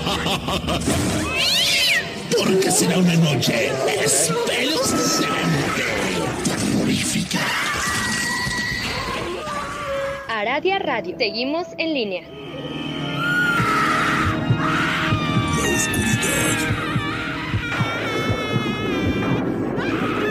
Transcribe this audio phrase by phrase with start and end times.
[2.36, 5.82] Porque será una noche espeluznante,
[6.44, 7.40] terrorífica.
[10.28, 11.16] Aradia Radio.
[11.18, 12.22] Seguimos en línea.
[15.56, 16.58] La oscuridad.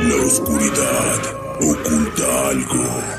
[0.01, 1.21] La oscuridad
[1.61, 3.18] oculta algo.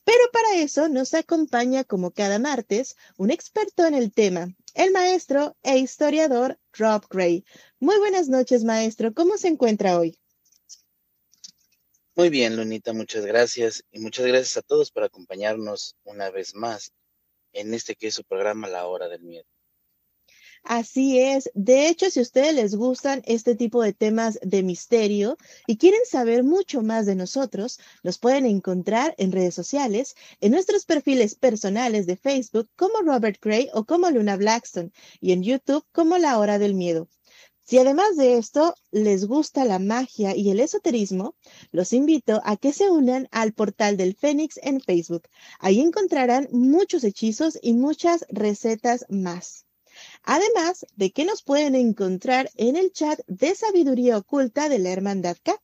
[0.05, 5.56] Pero para eso nos acompaña, como cada martes, un experto en el tema, el maestro
[5.62, 7.44] e historiador Rob Gray.
[7.81, 9.12] Muy buenas noches, maestro.
[9.15, 10.19] ¿Cómo se encuentra hoy?
[12.17, 13.85] Muy bien, Lunita, muchas gracias.
[13.91, 16.93] Y muchas gracias a todos por acompañarnos una vez más
[17.53, 19.47] en este que es su programa La Hora del Miedo.
[20.63, 21.51] Así es.
[21.55, 25.37] De hecho, si a ustedes les gustan este tipo de temas de misterio
[25.67, 30.87] y quieren saber mucho más de nosotros, los pueden encontrar en redes sociales, en nuestros
[30.87, 36.17] perfiles personales de Facebook como Robert Gray o como Luna Blackstone y en YouTube como
[36.17, 37.09] La Hora del Miedo.
[37.67, 41.35] Si además de esto les gusta la magia y el esoterismo,
[41.73, 45.29] los invito a que se unan al portal del Fénix en Facebook.
[45.61, 49.65] Ahí encontrarán muchos hechizos y muchas recetas más.
[50.25, 55.39] Además de que nos pueden encontrar en el chat de sabiduría oculta de la Hermandad
[55.43, 55.59] K.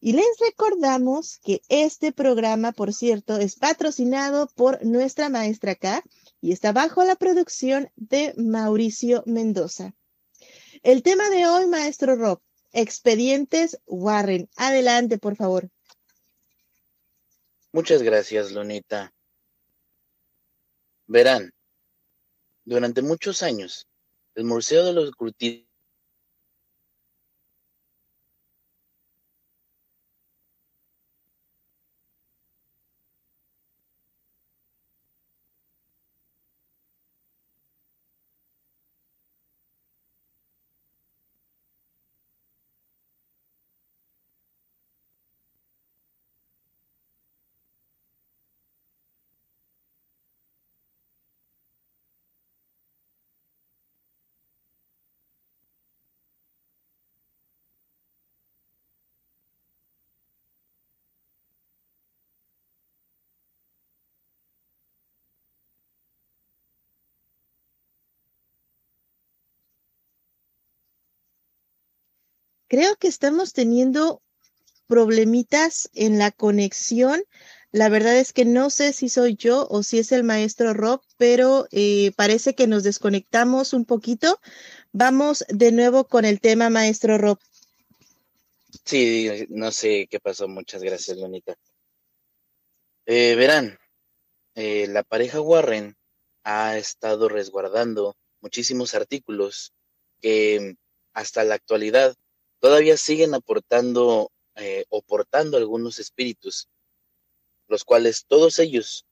[0.00, 6.02] Y les recordamos que este programa, por cierto, es patrocinado por nuestra maestra K
[6.40, 9.94] y está bajo la producción de Mauricio Mendoza.
[10.82, 12.40] El tema de hoy, maestro Rob,
[12.72, 14.48] expedientes Warren.
[14.56, 15.68] Adelante, por favor.
[17.70, 19.14] Muchas gracias, Lunita.
[21.06, 21.52] Verán,
[22.64, 23.86] durante muchos años,
[24.34, 25.71] el Museo de los Ocultistas
[72.72, 74.22] Creo que estamos teniendo
[74.86, 77.22] problemitas en la conexión.
[77.70, 81.02] La verdad es que no sé si soy yo o si es el maestro Rob,
[81.18, 84.40] pero eh, parece que nos desconectamos un poquito.
[84.90, 87.38] Vamos de nuevo con el tema, maestro Rob.
[88.86, 90.48] Sí, no sé qué pasó.
[90.48, 91.54] Muchas gracias, Lunita.
[93.04, 93.78] Eh, verán,
[94.54, 95.94] eh, la pareja Warren
[96.42, 99.74] ha estado resguardando muchísimos artículos
[100.22, 100.76] que
[101.12, 102.16] hasta la actualidad
[102.62, 106.68] todavía siguen aportando eh, o portando algunos espíritus,
[107.66, 109.04] los cuales todos ellos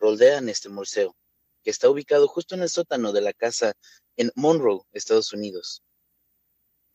[0.00, 1.16] rodean este museo,
[1.62, 3.74] que está ubicado justo en el sótano de la casa
[4.16, 5.84] en Monroe, Estados Unidos.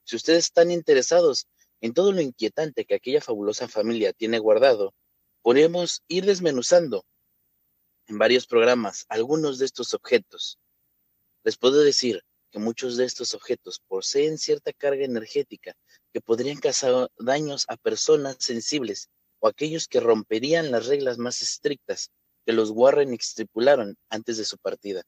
[0.03, 1.47] Si ustedes están interesados
[1.79, 4.93] en todo lo inquietante que aquella fabulosa familia tiene guardado,
[5.41, 7.05] podemos ir desmenuzando
[8.07, 10.59] en varios programas algunos de estos objetos.
[11.45, 12.21] Les puedo decir
[12.51, 15.73] que muchos de estos objetos poseen cierta carga energética
[16.13, 19.09] que podrían causar daños a personas sensibles
[19.39, 22.11] o aquellos que romperían las reglas más estrictas
[22.45, 25.03] que los Warren estipularon antes de su partida.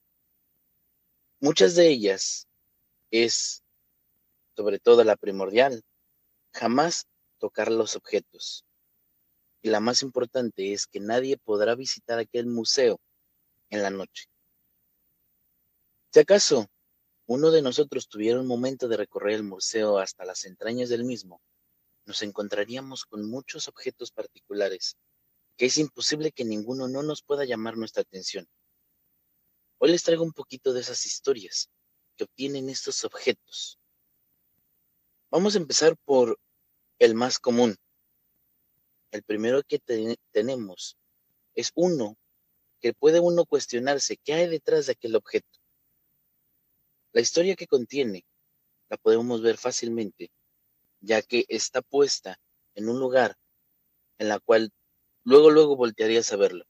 [1.40, 2.48] Muchas de ellas
[3.12, 3.64] es,
[4.56, 5.84] sobre todo la primordial,
[6.54, 7.06] jamás
[7.38, 8.66] tocar los objetos.
[9.62, 13.00] Y la más importante es que nadie podrá visitar aquel museo
[13.70, 14.26] en la noche.
[16.12, 16.70] Si acaso
[17.26, 21.42] uno de nosotros tuviera un momento de recorrer el museo hasta las entrañas del mismo,
[22.06, 24.98] nos encontraríamos con muchos objetos particulares,
[25.56, 28.48] que es imposible que ninguno no nos pueda llamar nuestra atención.
[29.78, 31.70] Hoy les traigo un poquito de esas historias
[32.18, 33.80] que obtienen estos objetos.
[35.32, 36.38] Vamos a empezar por
[37.00, 37.76] el más común.
[39.12, 39.80] El primero que
[40.32, 40.98] tenemos
[41.56, 42.18] es uno
[42.80, 45.63] que puede uno cuestionarse qué hay detrás de aquel objeto.
[47.14, 48.26] La historia que contiene
[48.90, 50.32] la podemos ver fácilmente,
[51.00, 52.40] ya que está puesta
[52.74, 53.38] en un lugar
[54.18, 54.72] en la cual
[55.24, 56.66] luego luego voltearías a verlo.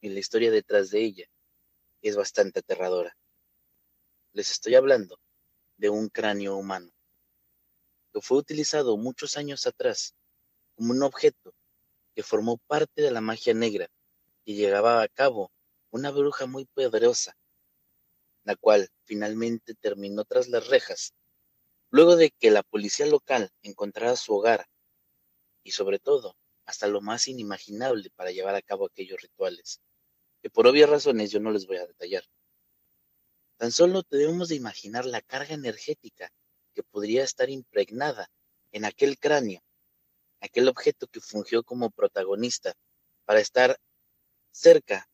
[0.00, 1.26] Y la historia detrás de ella
[2.02, 3.16] es bastante aterradora.
[4.32, 5.20] Les estoy hablando
[5.76, 6.90] de un cráneo humano
[8.12, 10.16] que fue utilizado muchos años atrás
[10.74, 11.54] como un objeto
[12.16, 13.88] que formó parte de la magia negra
[14.44, 15.52] y llegaba a cabo
[15.90, 17.36] una bruja muy poderosa,
[18.46, 21.12] la cual finalmente terminó tras las rejas,
[21.90, 24.68] luego de que la policía local encontrara su hogar
[25.64, 29.80] y sobre todo hasta lo más inimaginable para llevar a cabo aquellos rituales,
[30.40, 32.22] que por obvias razones yo no les voy a detallar.
[33.56, 36.30] Tan solo debemos de imaginar la carga energética
[36.72, 38.30] que podría estar impregnada
[38.70, 39.60] en aquel cráneo,
[40.40, 42.74] aquel objeto que fungió como protagonista
[43.24, 43.76] para estar
[44.52, 45.08] cerca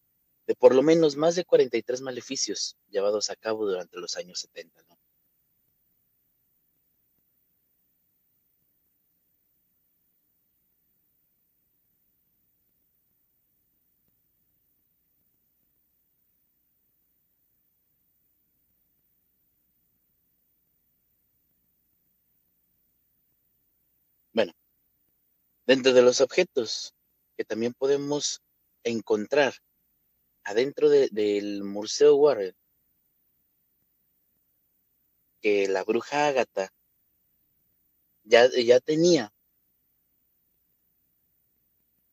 [0.46, 4.82] de por lo menos más de 43 maleficios llevados a cabo durante los años 70.
[24.34, 24.52] Bueno,
[25.66, 26.94] dentro de los objetos
[27.36, 28.40] que también podemos
[28.84, 29.54] encontrar
[30.44, 32.54] adentro del Museo Warren,
[35.40, 36.72] que la bruja Ágata
[38.24, 39.32] ya, ya tenía,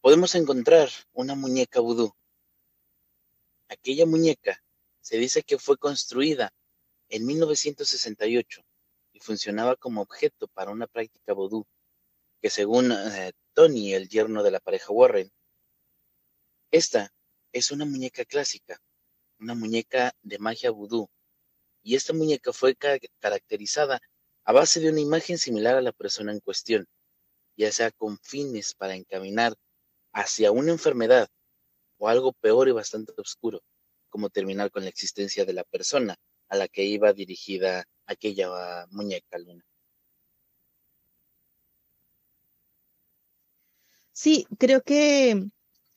[0.01, 2.11] podemos encontrar una muñeca vudú.
[3.67, 4.63] Aquella muñeca
[5.01, 6.51] se dice que fue construida
[7.09, 8.61] en 1968
[9.13, 11.65] y funcionaba como objeto para una práctica vudú
[12.41, 15.31] que según eh, Tony, el yerno de la pareja Warren,
[16.71, 17.11] esta
[17.51, 18.81] es una muñeca clásica,
[19.39, 21.09] una muñeca de magia vudú,
[21.81, 23.99] y esta muñeca fue caracterizada
[24.43, 26.87] a base de una imagen similar a la persona en cuestión,
[27.55, 29.55] ya sea con fines para encaminar
[30.13, 31.27] hacia una enfermedad
[31.97, 33.61] o algo peor y bastante oscuro,
[34.09, 36.15] como terminar con la existencia de la persona
[36.49, 39.63] a la que iba dirigida aquella muñeca luna.
[44.11, 45.49] Sí, creo que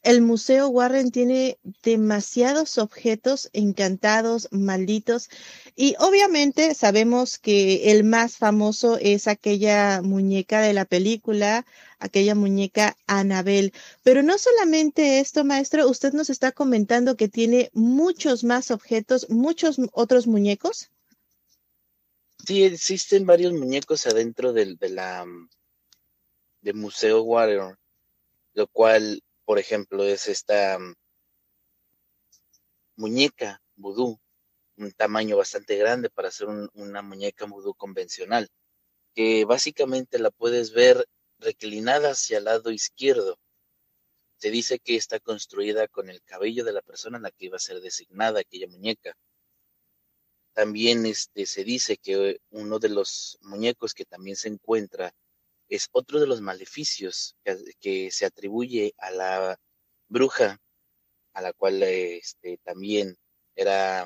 [0.03, 5.29] el Museo Warren tiene demasiados objetos encantados, malditos,
[5.77, 11.65] y obviamente sabemos que el más famoso es aquella muñeca de la película,
[11.99, 13.73] aquella muñeca Anabel.
[14.03, 19.77] Pero no solamente esto, maestro, usted nos está comentando que tiene muchos más objetos, muchos
[19.93, 20.91] otros muñecos.
[22.45, 25.25] Sí, existen varios muñecos adentro del, de la
[26.61, 27.77] del Museo Warren
[28.55, 30.95] lo cual, por ejemplo, es esta mm,
[32.97, 34.19] muñeca vudú,
[34.79, 38.49] un tamaño bastante grande para hacer una muñeca vudú convencional,
[39.15, 41.07] que básicamente la puedes ver
[41.39, 43.39] reclinada hacia el lado izquierdo.
[44.39, 47.57] Se dice que está construida con el cabello de la persona en la que iba
[47.57, 49.15] a ser designada aquella muñeca.
[50.55, 55.13] También este, se dice que uno de los muñecos que también se encuentra
[55.73, 57.35] es otro de los maleficios
[57.81, 59.59] que, se atribuye a la
[60.07, 60.61] bruja,
[61.33, 63.17] a la cual este, también
[63.57, 64.05] era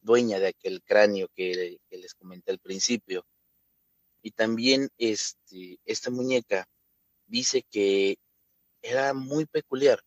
[0.00, 3.26] dueña de aquel cráneo que, les comenté al principio.
[4.22, 6.66] Y también este, esta muñeca
[7.26, 8.16] dice que
[8.80, 10.00] era muy peculiar,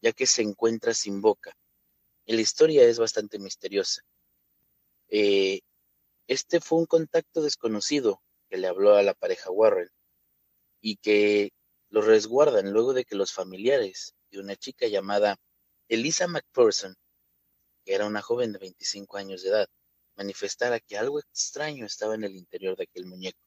[0.00, 1.54] ya que se encuentra sin boca.
[2.24, 4.00] Y la historia es bastante misteriosa.
[5.08, 5.60] Eh,
[6.28, 9.90] este fue un contacto desconocido que le habló a la pareja Warren
[10.80, 11.52] y que
[11.88, 15.36] lo resguardan luego de que los familiares de una chica llamada
[15.88, 16.94] Elisa McPherson,
[17.84, 19.68] que era una joven de 25 años de edad,
[20.16, 23.40] manifestara que algo extraño estaba en el interior de aquel muñeco.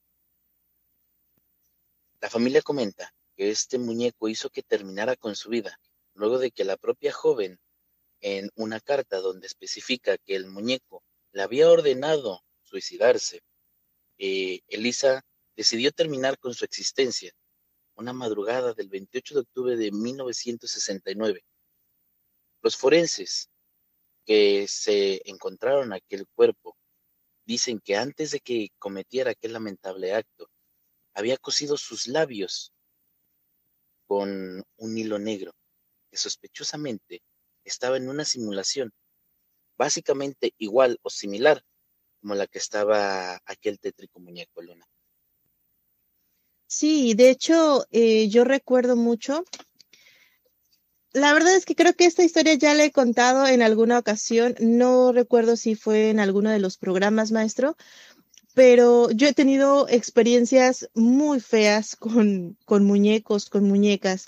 [2.20, 5.80] La familia comenta que este muñeco hizo que terminara con su vida,
[6.14, 7.60] luego de que la propia joven,
[8.22, 13.42] en una carta donde especifica que el muñeco le había ordenado suicidarse,
[14.18, 14.62] eh,
[15.56, 17.32] decidió terminar con su existencia
[17.96, 21.44] una madrugada del 28 de octubre de 1969
[22.64, 23.50] los forenses
[24.26, 26.78] que se encontraron aquel cuerpo
[27.46, 30.50] dicen que antes de que cometiera aquel lamentable acto,
[31.14, 32.72] había cosido sus labios
[34.08, 35.52] con un hilo negro,
[36.10, 37.22] que sospechosamente
[37.66, 38.94] estaba en una simulación,
[39.78, 41.62] básicamente igual o similar
[42.22, 44.86] como la que estaba aquel tétrico muñeco, Luna.
[46.76, 49.44] Sí, de hecho, eh, yo recuerdo mucho
[51.14, 54.56] la verdad es que creo que esta historia ya la he contado en alguna ocasión.
[54.60, 57.78] No recuerdo si fue en alguno de los programas, maestro,
[58.56, 64.26] pero yo he tenido experiencias muy feas con, con muñecos, con muñecas.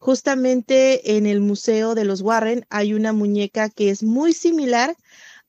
[0.00, 4.96] Justamente en el Museo de los Warren hay una muñeca que es muy similar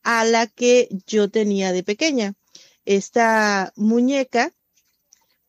[0.04, 2.36] a la que yo tenía de pequeña.
[2.86, 4.54] Esta muñeca,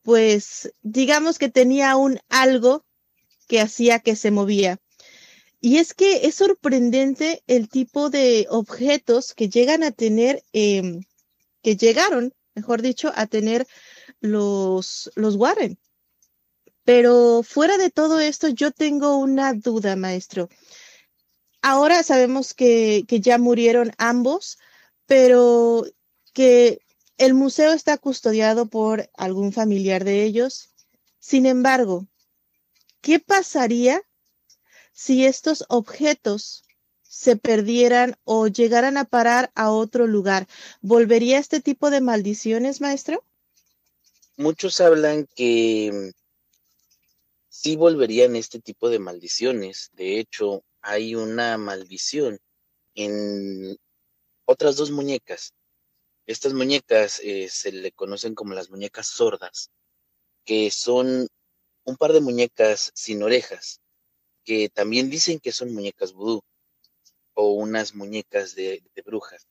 [0.07, 2.85] pues digamos que tenía un algo
[3.49, 4.79] que hacía que se movía
[5.59, 11.03] y es que es sorprendente el tipo de objetos que llegan a tener, em,
[11.61, 13.67] que llegaron, mejor dicho, a tener
[14.21, 15.77] los, los Warren.
[16.85, 20.47] Pero fuera de todo esto, yo tengo una duda, maestro.
[21.61, 24.57] Ahora sabemos que, que ya murieron ambos,
[25.05, 25.83] pero
[26.31, 26.79] que
[27.17, 30.69] el museo está custodiado por algún familiar de ellos.
[31.19, 32.07] Sin embargo,
[33.01, 34.01] ¿qué pasaría
[34.93, 36.63] si estos objetos
[37.03, 40.47] se perdieran o llegaran a parar a otro lugar,
[40.81, 43.23] ¿volvería este tipo de maldiciones, maestro?
[44.35, 46.11] Muchos hablan que
[47.49, 49.89] sí volverían este tipo de maldiciones.
[49.93, 52.39] De hecho, hay una maldición
[52.93, 53.77] en
[54.45, 55.53] otras dos muñecas.
[56.27, 59.71] Estas muñecas eh, se le conocen como las muñecas sordas,
[60.45, 61.27] que son
[61.83, 63.81] un par de muñecas sin orejas
[64.47, 66.41] que también dicen que son muñecas vudú
[67.33, 69.45] o unas muñecas de, brujas.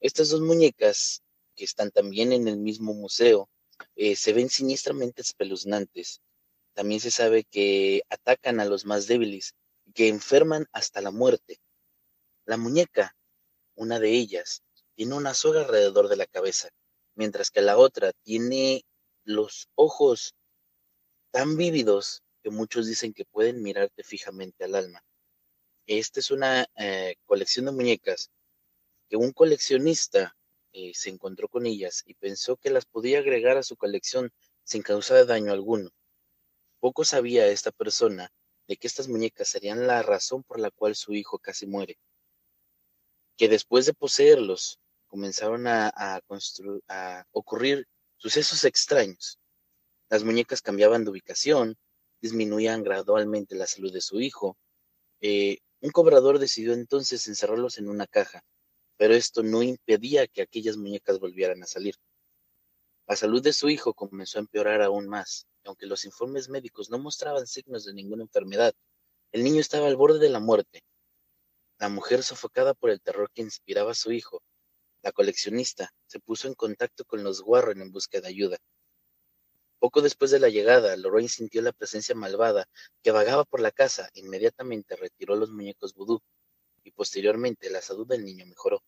[0.00, 1.22] Estas dos muñecas,
[1.54, 3.48] que están también en el mismo museo,
[3.94, 6.22] eh, se ven siniestramente espeluznantes.
[6.74, 9.54] También se sabe que atacan a los más débiles,
[9.94, 11.60] que enferman hasta la muerte.
[12.44, 13.14] La muñeca,
[13.76, 14.64] una de ellas,
[14.94, 16.68] tiene una soga alrededor de la cabeza,
[17.14, 18.84] mientras que la otra tiene
[19.24, 20.34] los ojos
[21.30, 25.04] tan vívidos que muchos dicen que pueden mirarte fijamente al alma.
[25.86, 28.30] Esta es una eh, colección de muñecas
[29.08, 30.36] que un coleccionista
[30.72, 34.32] eh, se encontró con ellas y pensó que las podía agregar a su colección
[34.64, 35.90] sin causar daño alguno.
[36.80, 38.32] Poco sabía esta persona
[38.66, 41.98] de que estas muñecas serían la razón por la cual su hijo casi muere.
[43.36, 44.78] Que después de poseerlos
[45.12, 45.92] comenzaron a,
[47.32, 49.38] ocurrir sucesos extraños.
[50.08, 51.76] Las muñecas cambiaban de ubicación,
[52.22, 54.56] disminuían gradualmente la salud de su hijo.
[55.20, 58.42] Eh, un cobrador decidió entonces encerrarlos en una caja,
[58.96, 61.94] pero esto no impedía que aquellas muñecas volvieran a salir.
[63.06, 66.88] La salud de su hijo comenzó a empeorar aún más, y aunque los informes médicos
[66.88, 68.72] no mostraban signos de ninguna enfermedad,
[69.30, 70.80] el niño estaba al borde de la muerte.
[71.78, 74.42] La mujer, sofocada por el terror que inspiraba a su hijo,
[75.02, 78.58] la coleccionista, se puso en contacto con los Warren en busca de ayuda.
[79.78, 82.68] Poco después de la llegada, Lorraine sintió la presencia malvada
[83.02, 84.08] que vagaba por la casa.
[84.14, 86.20] Inmediatamente retiró los muñecos vudú
[86.84, 88.80] y posteriormente la salud del niño mejoró.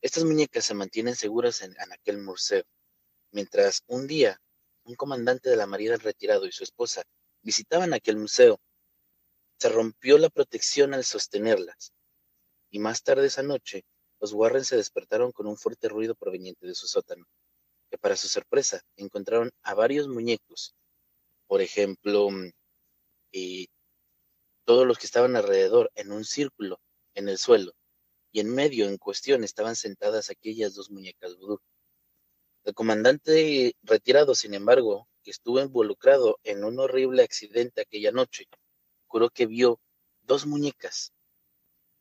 [0.00, 2.64] Estas muñecas se mantienen seguras en, aquel museo,
[3.32, 4.40] mientras un día
[4.84, 7.02] un comandante de la Marina retirado y su esposa
[7.42, 8.58] visitaban aquel museo.
[9.58, 11.92] Se rompió la protección al sostenerlas,
[12.70, 13.84] y más tarde esa noche
[14.24, 17.26] los Warren se despertaron con un fuerte ruido proveniente de su sótano
[17.98, 20.74] para su sorpresa encontraron a varios muñecos.
[21.46, 22.28] Por ejemplo,
[23.30, 23.68] y
[24.64, 26.80] todos los que estaban alrededor en un círculo
[27.14, 27.72] en el suelo
[28.32, 31.60] y en medio en cuestión estaban sentadas aquellas dos muñecas vudú.
[32.64, 38.46] El comandante retirado, sin embargo, que estuvo involucrado en un horrible accidente aquella noche,
[39.06, 39.80] juró que vio
[40.22, 41.12] dos muñecas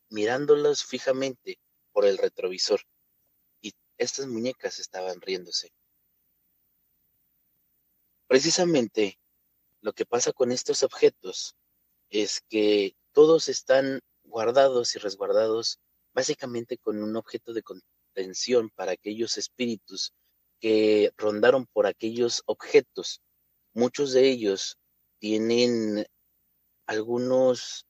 [0.10, 1.58] mirándolos fijamente
[1.94, 2.82] por el retrovisor
[3.62, 5.72] y estas muñecas estaban riéndose.
[8.28, 9.20] Precisamente
[9.82, 11.56] lo que pasa con estos objetos
[12.10, 15.80] es que todos están guardados y resguardados
[16.14, 20.14] básicamente con un objeto de contención para aquellos espíritus
[20.60, 23.22] que rondaron por aquellos objetos.
[23.74, 24.78] Muchos de ellos
[25.20, 26.06] tienen
[26.86, 27.86] algunos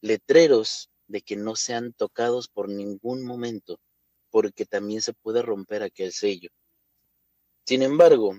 [0.00, 3.78] letreros de que no sean tocados por ningún momento,
[4.30, 6.50] porque también se puede romper aquel sello.
[7.64, 8.38] Sin embargo,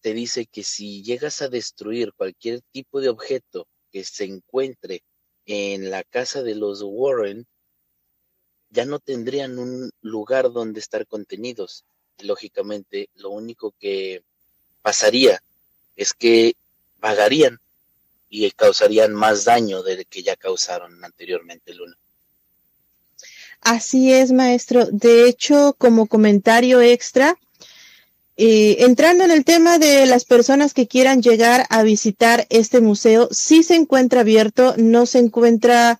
[0.00, 5.02] te dice que si llegas a destruir cualquier tipo de objeto que se encuentre
[5.46, 7.46] en la casa de los Warren,
[8.70, 11.84] ya no tendrían un lugar donde estar contenidos.
[12.18, 14.22] Lógicamente, lo único que
[14.82, 15.42] pasaría
[15.96, 16.54] es que
[16.98, 17.58] vagarían
[18.28, 21.96] y causarían más daño del que ya causaron anteriormente, Luna.
[23.60, 24.86] Así es, maestro.
[24.86, 27.36] De hecho, como comentario extra,
[28.36, 33.28] eh, entrando en el tema de las personas que quieran llegar a visitar este museo,
[33.32, 35.98] sí se encuentra abierto, no se encuentra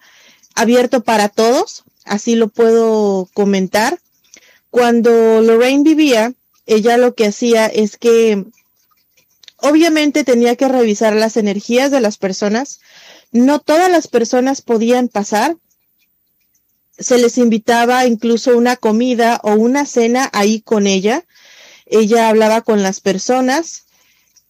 [0.54, 3.98] abierto para todos, así lo puedo comentar.
[4.70, 6.32] Cuando Lorraine vivía,
[6.66, 8.44] ella lo que hacía es que
[9.58, 12.80] obviamente tenía que revisar las energías de las personas.
[13.30, 15.56] No todas las personas podían pasar.
[16.98, 21.24] Se les invitaba incluso una comida o una cena ahí con ella.
[21.86, 23.84] Ella hablaba con las personas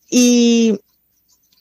[0.08, 0.80] y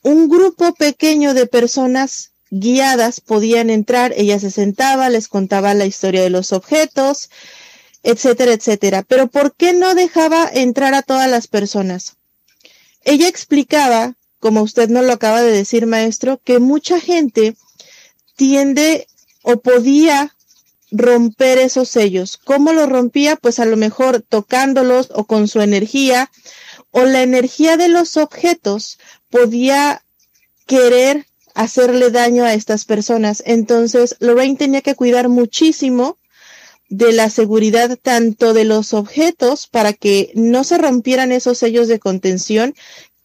[0.04, 6.22] un grupo pequeño de personas guiadas podían entrar, ella se sentaba, les contaba la historia
[6.22, 7.30] de los objetos,
[8.04, 9.04] etcétera, etcétera.
[9.04, 12.17] Pero ¿por qué no dejaba entrar a todas las personas?
[13.08, 17.56] Ella explicaba, como usted nos lo acaba de decir, maestro, que mucha gente
[18.36, 19.08] tiende
[19.44, 20.36] o podía
[20.92, 22.38] romper esos sellos.
[22.38, 23.38] ¿Cómo lo rompía?
[23.38, 26.30] Pues a lo mejor tocándolos o con su energía
[26.92, 30.04] o la energía de los objetos podía
[30.66, 33.42] querer hacerle daño a estas personas.
[33.46, 36.18] Entonces, Lorraine tenía que cuidar muchísimo
[36.90, 42.00] de la seguridad tanto de los objetos para que no se rompieran esos sellos de
[42.00, 42.76] contención,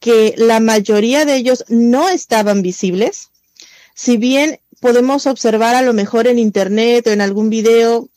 [0.01, 3.31] que la mayoría de ellos no estaban visibles.
[3.95, 8.09] Si bien podemos observar a lo mejor en internet o en algún video,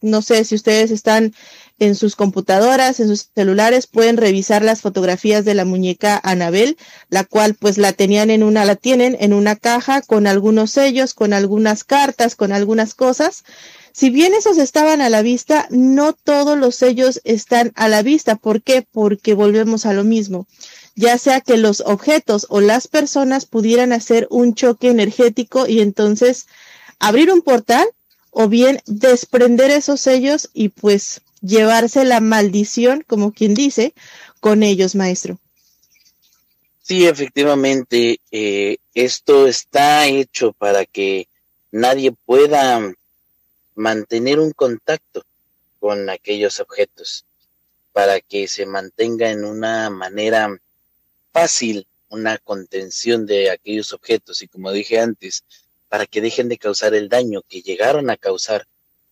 [0.00, 1.34] no sé si ustedes están
[1.78, 6.76] en sus computadoras, en sus celulares, pueden revisar las fotografías de la muñeca Anabel,
[7.08, 11.14] la cual pues la tenían en una, la tienen en una caja con algunos sellos,
[11.14, 13.44] con algunas cartas, con algunas cosas.
[13.96, 18.34] Si bien esos estaban a la vista, no todos los sellos están a la vista.
[18.34, 18.82] ¿Por qué?
[18.82, 20.48] Porque volvemos a lo mismo.
[20.96, 26.48] Ya sea que los objetos o las personas pudieran hacer un choque energético y entonces
[26.98, 27.86] abrir un portal
[28.32, 33.94] o bien desprender esos sellos y pues llevarse la maldición, como quien dice,
[34.40, 35.38] con ellos, maestro.
[36.82, 41.28] Sí, efectivamente, eh, esto está hecho para que
[41.70, 42.92] nadie pueda
[43.74, 45.24] mantener un contacto
[45.80, 47.24] con aquellos objetos,
[47.92, 50.56] para que se mantenga en una manera
[51.32, 55.44] fácil una contención de aquellos objetos y como dije antes,
[55.88, 58.66] para que dejen de causar el daño que llegaron a causar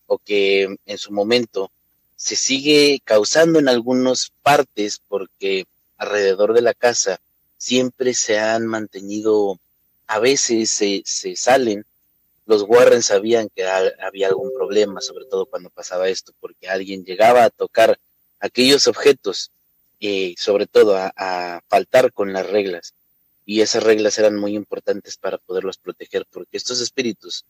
[0.06, 1.70] o que en su momento
[2.16, 5.64] se sigue causando en algunas partes porque
[5.96, 7.20] alrededor de la casa
[7.56, 9.58] siempre se han mantenido,
[10.06, 11.84] a veces se, se salen.
[12.46, 17.44] Los Warren sabían que había algún problema, sobre todo cuando pasaba esto, porque alguien llegaba
[17.44, 17.98] a tocar
[18.40, 19.50] aquellos objetos,
[20.00, 22.92] y sobre todo a, a faltar con las reglas.
[23.46, 27.44] Y esas reglas eran muy importantes para poderlos proteger, porque estos espíritus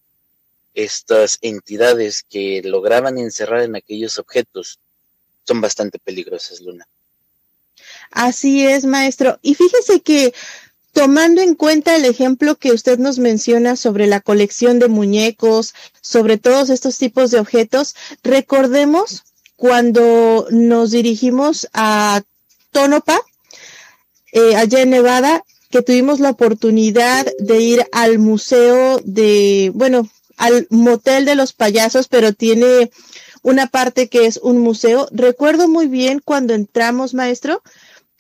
[0.74, 4.78] estas entidades que lograban encerrar en aquellos objetos
[5.46, 6.86] son bastante peligrosas, Luna.
[8.10, 9.38] Así es, maestro.
[9.42, 10.34] Y fíjese que
[10.92, 16.38] tomando en cuenta el ejemplo que usted nos menciona sobre la colección de muñecos, sobre
[16.38, 19.24] todos estos tipos de objetos, recordemos
[19.56, 22.22] cuando nos dirigimos a
[22.72, 23.20] Tonopah,
[24.32, 30.66] eh, allá en Nevada, que tuvimos la oportunidad de ir al museo de, bueno, al
[30.70, 32.90] motel de los payasos, pero tiene
[33.42, 35.08] una parte que es un museo.
[35.10, 37.62] Recuerdo muy bien cuando entramos, maestro,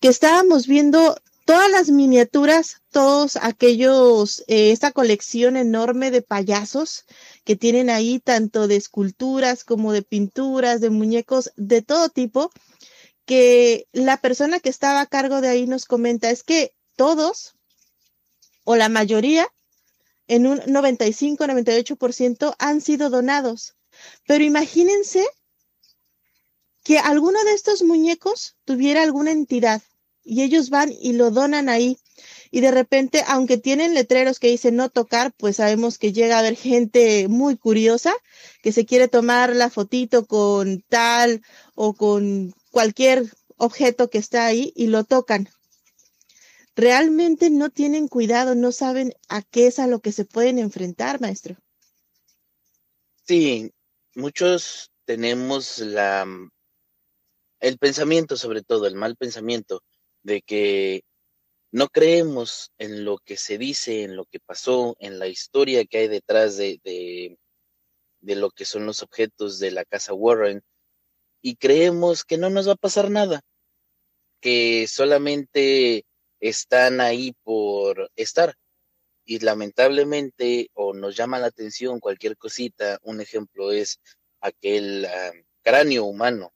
[0.00, 7.04] que estábamos viendo todas las miniaturas, todos aquellos, eh, esta colección enorme de payasos
[7.44, 12.50] que tienen ahí, tanto de esculturas como de pinturas, de muñecos, de todo tipo,
[13.24, 17.54] que la persona que estaba a cargo de ahí nos comenta, es que todos,
[18.64, 19.48] o la mayoría,
[20.28, 23.74] en un 95-98% han sido donados.
[24.26, 25.26] Pero imagínense
[26.82, 29.82] que alguno de estos muñecos tuviera alguna entidad
[30.24, 31.98] y ellos van y lo donan ahí.
[32.50, 36.40] Y de repente, aunque tienen letreros que dicen no tocar, pues sabemos que llega a
[36.40, 38.14] haber gente muy curiosa
[38.62, 41.42] que se quiere tomar la fotito con tal
[41.74, 43.24] o con cualquier
[43.56, 45.48] objeto que está ahí y lo tocan.
[46.74, 51.20] Realmente no tienen cuidado, no saben a qué es a lo que se pueden enfrentar,
[51.20, 51.56] maestro.
[53.26, 53.72] Sí,
[54.14, 56.26] muchos tenemos la
[57.60, 59.82] el pensamiento, sobre todo, el mal pensamiento
[60.22, 61.02] de que
[61.72, 65.98] no creemos en lo que se dice, en lo que pasó, en la historia que
[65.98, 70.62] hay detrás de, de, lo que son los objetos de la casa Warren
[71.40, 73.40] y creemos que no nos va a pasar nada,
[74.40, 76.04] que solamente
[76.40, 78.54] están ahí por estar.
[79.24, 84.00] Y lamentablemente, o nos llama la atención cualquier cosita, un ejemplo es
[84.40, 85.32] aquel ah,
[85.62, 86.52] cráneo humano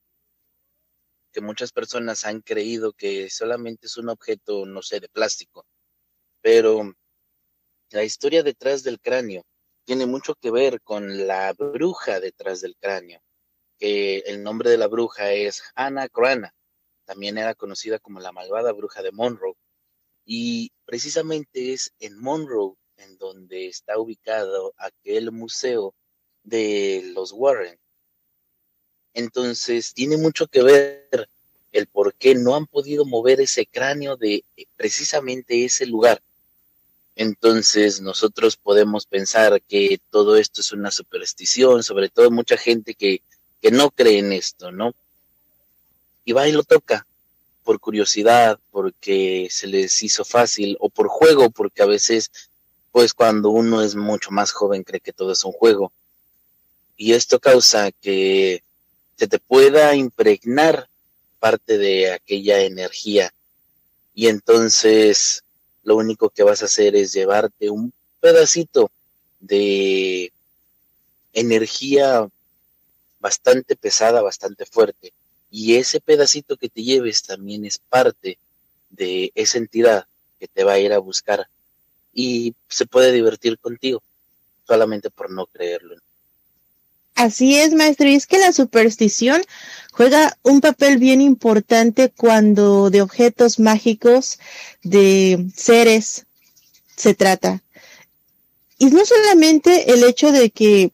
[1.40, 5.66] muchas personas han creído que solamente es un objeto, no sé, de plástico.
[6.40, 6.94] Pero
[7.90, 9.44] la historia detrás del cráneo
[9.84, 13.20] tiene mucho que ver con la bruja detrás del cráneo,
[13.78, 16.54] que el nombre de la bruja es Hannah Crana,
[17.04, 19.54] también era conocida como la malvada bruja de Monroe,
[20.24, 25.94] y precisamente es en Monroe en donde está ubicado aquel museo
[26.42, 27.78] de los Warren,
[29.16, 31.26] entonces, tiene mucho que ver
[31.72, 34.44] el por qué no han podido mover ese cráneo de
[34.76, 36.20] precisamente ese lugar.
[37.14, 43.22] Entonces, nosotros podemos pensar que todo esto es una superstición, sobre todo mucha gente que,
[43.62, 44.94] que no cree en esto, ¿no?
[46.26, 47.06] Y va y lo toca
[47.64, 52.30] por curiosidad, porque se les hizo fácil, o por juego, porque a veces,
[52.92, 55.90] pues cuando uno es mucho más joven, cree que todo es un juego.
[56.98, 58.62] Y esto causa que
[59.16, 60.88] se te pueda impregnar
[61.38, 63.32] parte de aquella energía.
[64.14, 65.42] Y entonces
[65.82, 68.90] lo único que vas a hacer es llevarte un pedacito
[69.40, 70.32] de
[71.32, 72.28] energía
[73.20, 75.12] bastante pesada, bastante fuerte.
[75.50, 78.38] Y ese pedacito que te lleves también es parte
[78.90, 80.06] de esa entidad
[80.38, 81.46] que te va a ir a buscar
[82.12, 84.02] y se puede divertir contigo
[84.66, 85.96] solamente por no creerlo.
[87.16, 88.08] Así es, maestro.
[88.08, 89.42] Y es que la superstición
[89.90, 94.38] juega un papel bien importante cuando de objetos mágicos,
[94.82, 96.26] de seres
[96.94, 97.62] se trata.
[98.78, 100.92] Y no solamente el hecho de que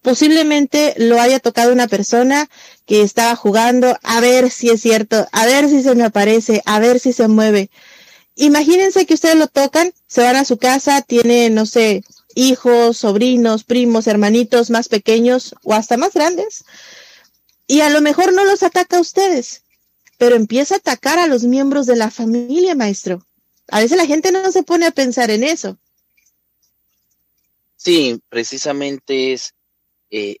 [0.00, 2.48] posiblemente lo haya tocado una persona
[2.86, 6.78] que estaba jugando, a ver si es cierto, a ver si se me aparece, a
[6.78, 7.70] ver si se mueve.
[8.36, 12.02] Imagínense que ustedes lo tocan, se van a su casa, tiene, no sé,
[12.36, 16.64] hijos, sobrinos, primos, hermanitos más pequeños o hasta más grandes.
[17.66, 19.64] Y a lo mejor no los ataca a ustedes,
[20.18, 23.26] pero empieza a atacar a los miembros de la familia, maestro.
[23.68, 25.78] A veces la gente no se pone a pensar en eso.
[27.76, 29.54] Sí, precisamente es
[30.10, 30.36] eh,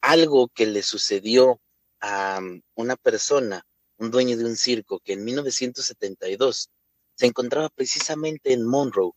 [0.00, 1.60] algo que le sucedió
[2.00, 3.66] a um, una persona,
[3.98, 6.70] un dueño de un circo, que en 1972
[7.16, 9.12] se encontraba precisamente en Monroe,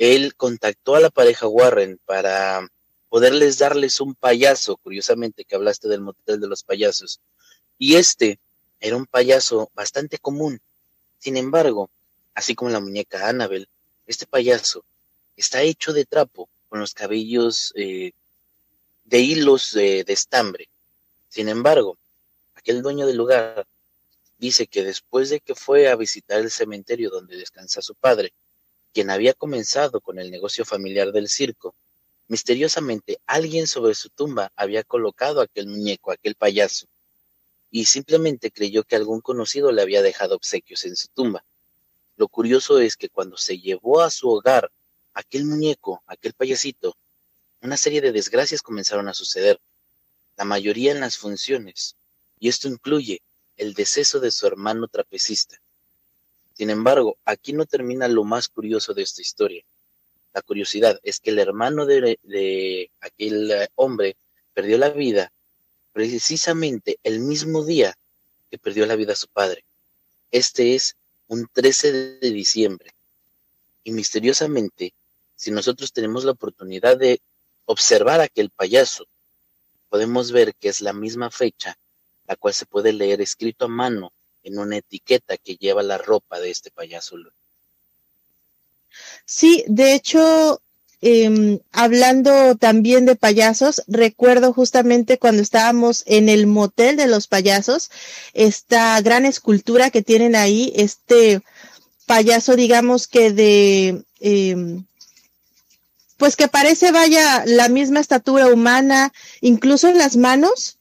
[0.00, 2.66] él contactó a la pareja Warren para
[3.10, 7.20] poderles darles un payaso, curiosamente que hablaste del motel de los payasos,
[7.76, 8.38] y este
[8.80, 10.58] era un payaso bastante común.
[11.18, 11.90] Sin embargo,
[12.34, 13.68] así como la muñeca Annabel,
[14.06, 14.86] este payaso
[15.36, 18.12] está hecho de trapo con los cabellos eh,
[19.04, 20.70] de hilos de estambre.
[21.28, 21.98] Sin embargo,
[22.54, 23.66] aquel dueño del lugar
[24.38, 28.32] dice que después de que fue a visitar el cementerio donde descansa su padre,
[28.92, 31.74] quien había comenzado con el negocio familiar del circo,
[32.28, 36.86] misteriosamente alguien sobre su tumba había colocado aquel muñeco, aquel payaso,
[37.70, 41.44] y simplemente creyó que algún conocido le había dejado obsequios en su tumba.
[42.16, 44.70] Lo curioso es que cuando se llevó a su hogar
[45.14, 46.96] aquel muñeco, aquel payasito,
[47.62, 49.60] una serie de desgracias comenzaron a suceder,
[50.36, 51.94] la mayoría en las funciones,
[52.38, 53.20] y esto incluye
[53.56, 55.60] el deceso de su hermano trapecista,
[56.60, 59.64] sin embargo, aquí no termina lo más curioso de esta historia.
[60.34, 64.14] La curiosidad es que el hermano de, aquel eh, hombre
[64.52, 65.32] perdió la vida
[65.94, 67.96] precisamente el mismo día
[68.50, 69.64] que perdió la vida su padre.
[70.30, 70.96] Este es
[71.28, 72.92] un 13 de diciembre.
[73.82, 74.92] Y misteriosamente,
[75.36, 77.22] si nosotros tenemos la oportunidad de
[77.64, 79.06] observar aquel payaso,
[79.88, 81.78] podemos ver que es la misma fecha,
[82.26, 86.38] la cual se puede leer escrito a mano en una etiqueta que lleva la ropa
[86.40, 87.16] de este payaso.
[89.24, 90.60] Sí, de hecho,
[91.00, 97.90] em, hablando también de payasos, recuerdo justamente cuando estábamos en el motel de los payasos,
[98.34, 101.40] esta gran escultura que tienen ahí, este
[102.06, 104.84] payaso, digamos que de, em,
[106.16, 110.76] pues que parece vaya la misma estatura humana, incluso en las manos,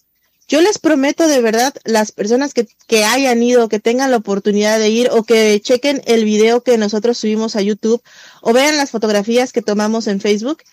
[0.49, 4.79] yo les prometo de verdad, las personas que, que, hayan ido, que tengan la oportunidad
[4.79, 8.01] de ir o que chequen el video que nosotros subimos a YouTube
[8.41, 10.63] o vean las fotografías que tomamos en Facebook,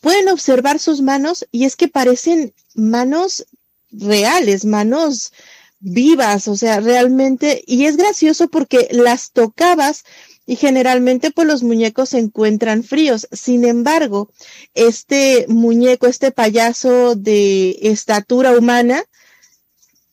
[0.00, 3.44] pueden observar sus manos y es que parecen manos
[3.90, 5.32] reales, manos
[5.80, 10.04] vivas, o sea, realmente, y es gracioso porque las tocabas
[10.48, 13.28] y generalmente pues los muñecos se encuentran fríos.
[13.32, 14.30] Sin embargo,
[14.72, 19.04] este muñeco, este payaso de estatura humana,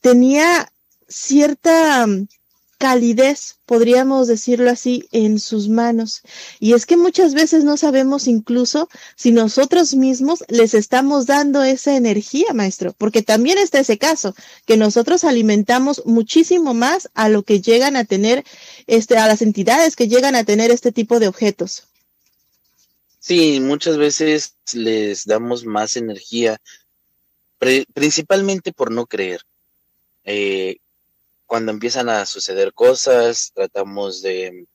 [0.02, 0.70] tenía
[1.08, 2.06] cierta
[2.86, 6.22] calidez, podríamos decirlo así, en sus manos.
[6.60, 11.96] Y es que muchas veces no sabemos incluso si nosotros mismos les estamos dando esa
[11.96, 14.36] energía, maestro, porque también está ese caso,
[14.68, 18.46] que nosotros alimentamos muchísimo más a lo que llegan a tener,
[18.86, 21.88] este, a las entidades que llegan a tener este tipo de objetos.
[23.18, 26.62] Sí, muchas veces les damos más energía,
[27.96, 29.42] principalmente por no creer.
[30.24, 30.78] Eh,
[31.46, 34.66] cuando empiezan a suceder cosas, tratamos de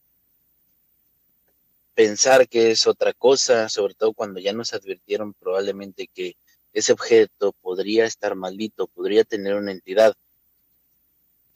[1.95, 6.37] pensar que es otra cosa, sobre todo cuando ya nos advirtieron probablemente que
[6.73, 10.15] ese objeto podría estar maldito, podría tener una entidad.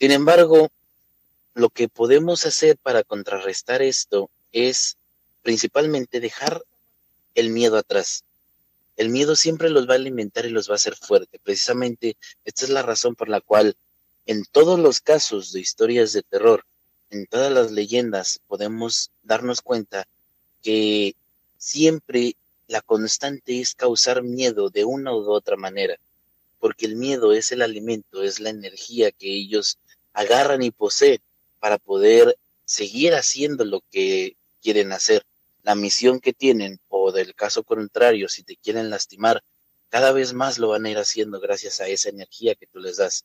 [0.00, 0.70] Sin embargo,
[1.55, 4.96] lo que podemos hacer para contrarrestar esto es
[5.42, 6.62] principalmente dejar
[7.35, 8.24] el miedo atrás.
[8.96, 11.38] El miedo siempre los va a alimentar y los va a hacer fuerte.
[11.42, 13.77] Precisamente esta es la razón por la cual
[14.26, 16.64] en todos los casos de historias de terror,
[17.10, 20.06] en todas las leyendas, podemos darnos cuenta
[20.62, 21.14] que
[21.58, 25.96] siempre la constante es causar miedo de una u otra manera,
[26.58, 29.78] porque el miedo es el alimento, es la energía que ellos
[30.14, 31.20] agarran y poseen
[31.60, 35.24] para poder seguir haciendo lo que quieren hacer,
[35.62, 39.42] la misión que tienen, o del caso contrario, si te quieren lastimar,
[39.90, 42.96] cada vez más lo van a ir haciendo gracias a esa energía que tú les
[42.96, 43.24] das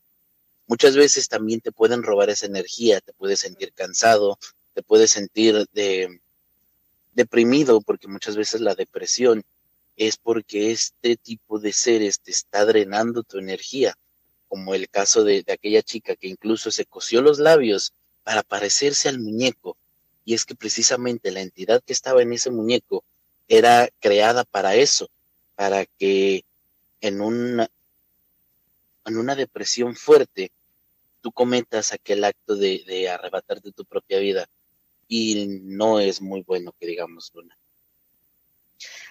[0.70, 4.38] muchas veces también te pueden robar esa energía, te puedes sentir cansado,
[4.72, 6.20] te puedes sentir de,
[7.12, 9.42] deprimido, porque muchas veces la depresión
[9.96, 13.98] es porque este tipo de seres te está drenando tu energía,
[14.46, 19.08] como el caso de, de aquella chica que incluso se cosió los labios para parecerse
[19.08, 19.76] al muñeco,
[20.24, 23.02] y es que precisamente la entidad que estaba en ese muñeco
[23.48, 25.10] era creada para eso,
[25.56, 26.44] para que
[27.00, 27.68] en una,
[29.06, 30.52] en una depresión fuerte
[31.20, 34.48] tú cometas aquel acto de, de arrebatarte tu propia vida
[35.08, 37.56] y no es muy bueno que digamos, Luna.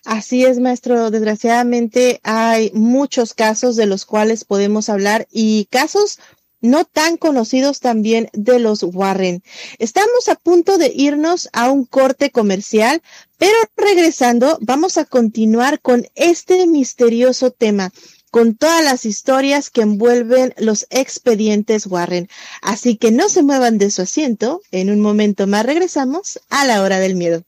[0.05, 1.11] Así es, maestro.
[1.11, 6.19] Desgraciadamente hay muchos casos de los cuales podemos hablar y casos
[6.61, 9.43] no tan conocidos también de los Warren.
[9.77, 13.01] Estamos a punto de irnos a un corte comercial,
[13.37, 17.91] pero regresando vamos a continuar con este misterioso tema
[18.29, 22.29] con todas las historias que envuelven los expedientes Warren.
[22.61, 26.81] Así que no se muevan de su asiento, en un momento más regresamos a la
[26.81, 27.43] hora del miedo.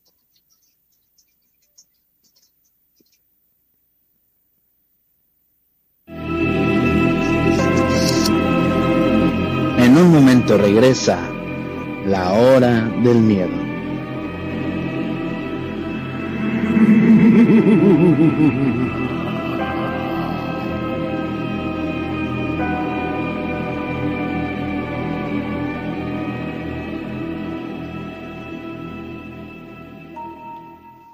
[9.78, 11.20] En un momento regresa
[12.06, 13.50] la hora del miedo.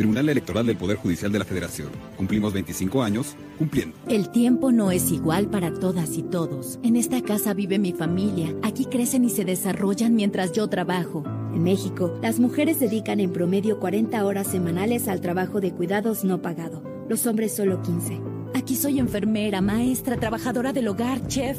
[0.00, 1.90] Tribunal Electoral del Poder Judicial de la Federación.
[2.16, 3.94] Cumplimos 25 años cumpliendo.
[4.08, 6.78] El tiempo no es igual para todas y todos.
[6.82, 8.54] En esta casa vive mi familia.
[8.62, 11.22] Aquí crecen y se desarrollan mientras yo trabajo.
[11.54, 16.40] En México, las mujeres dedican en promedio 40 horas semanales al trabajo de cuidados no
[16.40, 16.82] pagado.
[17.10, 18.22] Los hombres solo 15.
[18.54, 21.58] Aquí soy enfermera, maestra, trabajadora del hogar, chef.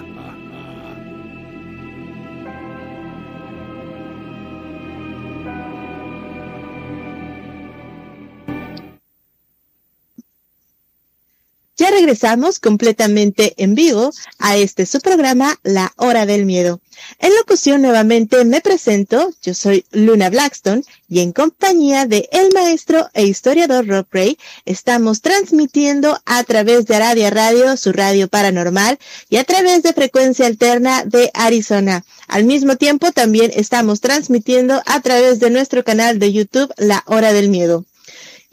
[12.01, 16.81] regresamos completamente en vivo a este su programa La Hora del Miedo.
[17.19, 23.07] En locución nuevamente me presento, yo soy Luna Blackstone y en compañía de el maestro
[23.13, 28.97] e historiador Rob Ray estamos transmitiendo a través de Aradia Radio, su radio paranormal,
[29.29, 32.03] y a través de frecuencia alterna de Arizona.
[32.27, 37.31] Al mismo tiempo también estamos transmitiendo a través de nuestro canal de YouTube La Hora
[37.31, 37.85] del Miedo.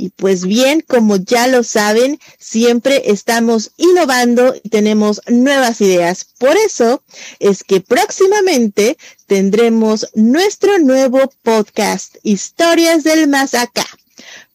[0.01, 6.25] Y pues bien, como ya lo saben, siempre estamos innovando y tenemos nuevas ideas.
[6.39, 7.03] Por eso
[7.41, 13.87] es que próximamente tendremos nuestro nuevo podcast, Historias del Más Acá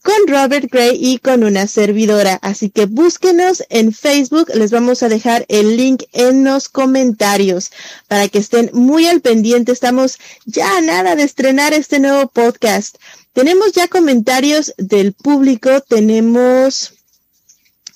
[0.04, 2.38] con Robert Gray y con una servidora.
[2.42, 4.50] Así que búsquenos en Facebook.
[4.54, 7.72] Les vamos a dejar el link en los comentarios
[8.10, 9.72] para que estén muy al pendiente.
[9.72, 12.98] Estamos ya a nada de estrenar este nuevo podcast.
[13.34, 15.82] Tenemos ya comentarios del público.
[15.82, 16.94] Tenemos,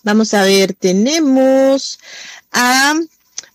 [0.02, 2.00] vamos a ver, tenemos
[2.52, 2.95] a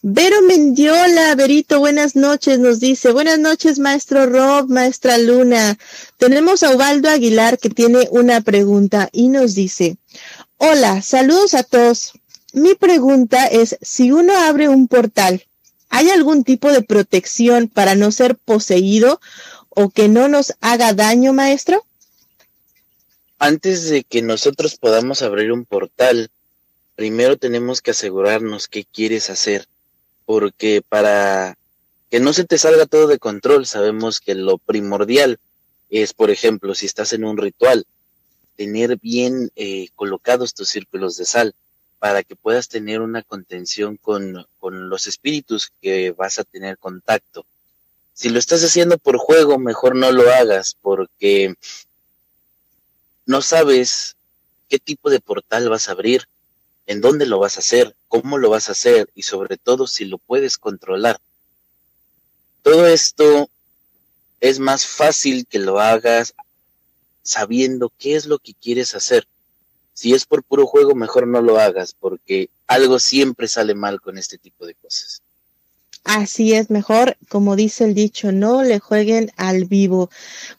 [0.00, 5.76] Vero Mendiola, Verito, buenas noches, nos dice, buenas noches, maestro Rob, maestra Luna.
[6.18, 9.96] Tenemos a Ubaldo Aguilar que tiene una pregunta y nos dice,
[10.58, 12.12] hola, saludos a todos.
[12.52, 15.46] Mi pregunta es, si uno abre un portal,
[15.88, 19.20] ¿hay algún tipo de protección para no ser poseído
[19.74, 21.84] o que no nos haga daño, maestro?
[23.38, 26.30] Antes de que nosotros podamos abrir un portal,
[26.94, 29.66] primero tenemos que asegurarnos qué quieres hacer,
[30.26, 31.56] porque para
[32.10, 35.38] que no se te salga todo de control, sabemos que lo primordial
[35.90, 37.86] es, por ejemplo, si estás en un ritual,
[38.56, 41.54] tener bien eh, colocados tus círculos de sal
[41.98, 47.46] para que puedas tener una contención con, con los espíritus que vas a tener contacto
[48.14, 51.54] si lo estás haciendo por juego, mejor no lo hagas porque
[53.26, 54.16] no sabes
[54.68, 56.28] qué tipo de portal vas a abrir,
[56.86, 60.04] en dónde lo vas a hacer, cómo lo vas a hacer y sobre todo si
[60.04, 61.18] lo puedes controlar.
[62.62, 63.48] Todo esto
[64.40, 66.34] es más fácil que lo hagas
[67.22, 69.26] sabiendo qué es lo que quieres hacer.
[69.94, 74.18] Si es por puro juego, mejor no lo hagas porque algo siempre sale mal con
[74.18, 75.22] este tipo de cosas.
[76.04, 80.10] Así es, mejor, como dice el dicho, no le jueguen al vivo.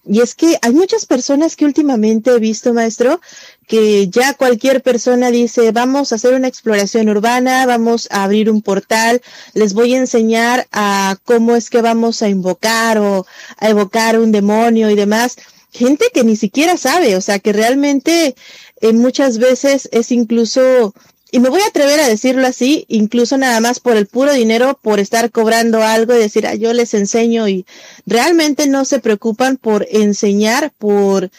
[0.05, 3.19] Y es que hay muchas personas que últimamente he visto, maestro,
[3.67, 8.61] que ya cualquier persona dice, vamos a hacer una exploración urbana, vamos a abrir un
[8.61, 9.21] portal,
[9.53, 13.25] les voy a enseñar a cómo es que vamos a invocar o
[13.57, 15.35] a evocar un demonio y demás.
[15.71, 18.35] Gente que ni siquiera sabe, o sea, que realmente
[18.79, 20.93] eh, muchas veces es incluso
[21.33, 24.77] y me voy a atrever a decirlo así, incluso nada más por el puro dinero,
[24.79, 27.65] por estar cobrando algo y decir, ah, yo les enseño y
[28.05, 31.31] realmente no se preocupan por enseñar, por,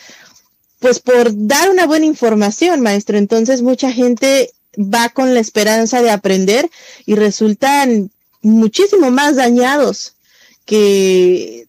[0.81, 3.19] pues por dar una buena información, maestro.
[3.19, 6.69] Entonces mucha gente va con la esperanza de aprender
[7.07, 8.11] y resultan
[8.43, 10.17] muchísimo más dañados
[10.67, 11.69] que,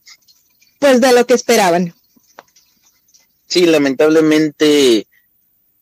[0.80, 1.94] pues de lo que esperaban.
[3.46, 5.06] Sí, lamentablemente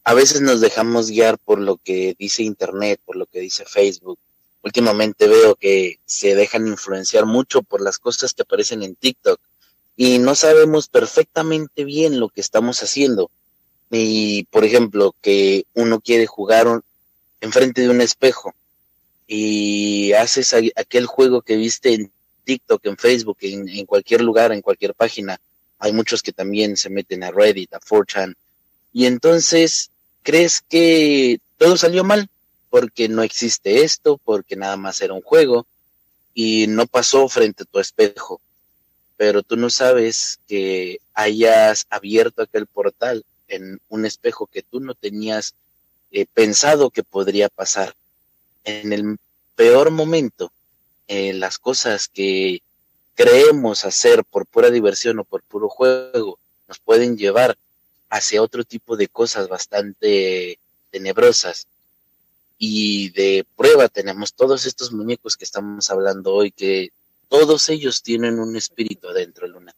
[0.04, 4.20] a veces nos dejamos guiar por lo que dice Internet, por lo que dice Facebook.
[4.62, 9.40] Últimamente veo que se dejan influenciar mucho por las cosas que aparecen en TikTok
[9.96, 13.30] y no sabemos perfectamente bien lo que estamos haciendo.
[13.92, 16.82] Y, por ejemplo, que uno quiere jugar
[17.42, 18.56] enfrente de un espejo
[19.28, 22.12] y haces aquel juego que viste en
[22.44, 25.40] TikTok, en Facebook, en, en cualquier lugar, en cualquier página.
[25.80, 28.36] Hay muchos que también se meten a Reddit, a 4chan.
[28.92, 29.92] Y entonces
[30.24, 32.30] crees que todo salió mal
[32.70, 35.68] porque no existe esto, porque nada más era un juego
[36.34, 38.42] y no pasó frente a tu espejo.
[39.16, 44.96] Pero tú no sabes que hayas abierto aquel portal en un espejo que tú no
[44.96, 45.54] tenías
[46.12, 47.94] eh, pensado que podría pasar.
[48.64, 49.18] En el
[49.56, 50.52] peor momento
[51.08, 52.62] eh, las cosas que
[53.14, 57.58] creemos hacer por pura diversión o por puro juego nos pueden llevar
[58.14, 60.60] hacia otro tipo de cosas bastante
[60.92, 61.66] tenebrosas.
[62.60, 66.92] Y de prueba tenemos todos estos muñecos que estamos hablando hoy, que
[67.28, 69.74] todos ellos tienen un espíritu adentro, Luna.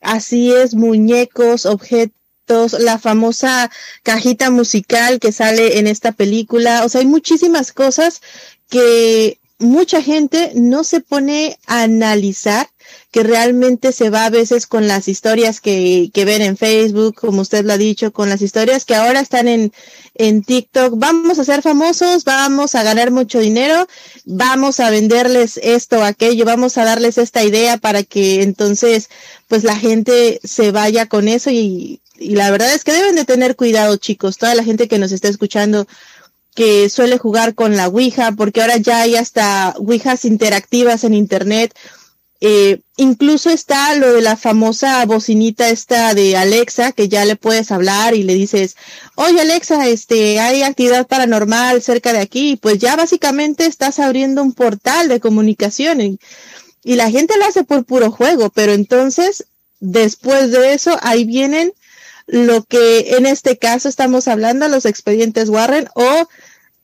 [0.00, 3.70] Así es, muñecos, objetos, la famosa
[4.02, 6.86] cajita musical que sale en esta película.
[6.86, 8.22] O sea, hay muchísimas cosas
[8.70, 12.68] que mucha gente no se pone a analizar
[13.12, 17.42] que realmente se va a veces con las historias que, que ven en Facebook, como
[17.42, 19.72] usted lo ha dicho, con las historias que ahora están en,
[20.14, 20.94] en TikTok.
[20.96, 23.86] Vamos a ser famosos, vamos a ganar mucho dinero,
[24.24, 29.10] vamos a venderles esto, aquello, vamos a darles esta idea para que entonces
[29.46, 33.24] pues la gente se vaya con eso y, y la verdad es que deben de
[33.24, 35.86] tener cuidado chicos, toda la gente que nos está escuchando
[36.54, 41.74] que suele jugar con la Ouija, porque ahora ya hay hasta Ouijas interactivas en Internet.
[42.42, 47.70] Eh, incluso está lo de la famosa bocinita esta de Alexa, que ya le puedes
[47.70, 48.76] hablar y le dices,
[49.14, 54.54] oye Alexa, este, hay actividad paranormal cerca de aquí, pues ya básicamente estás abriendo un
[54.54, 56.18] portal de comunicación y,
[56.82, 59.44] y la gente lo hace por puro juego, pero entonces,
[59.80, 61.74] después de eso, ahí vienen
[62.30, 66.28] lo que en este caso estamos hablando, los expedientes Warren o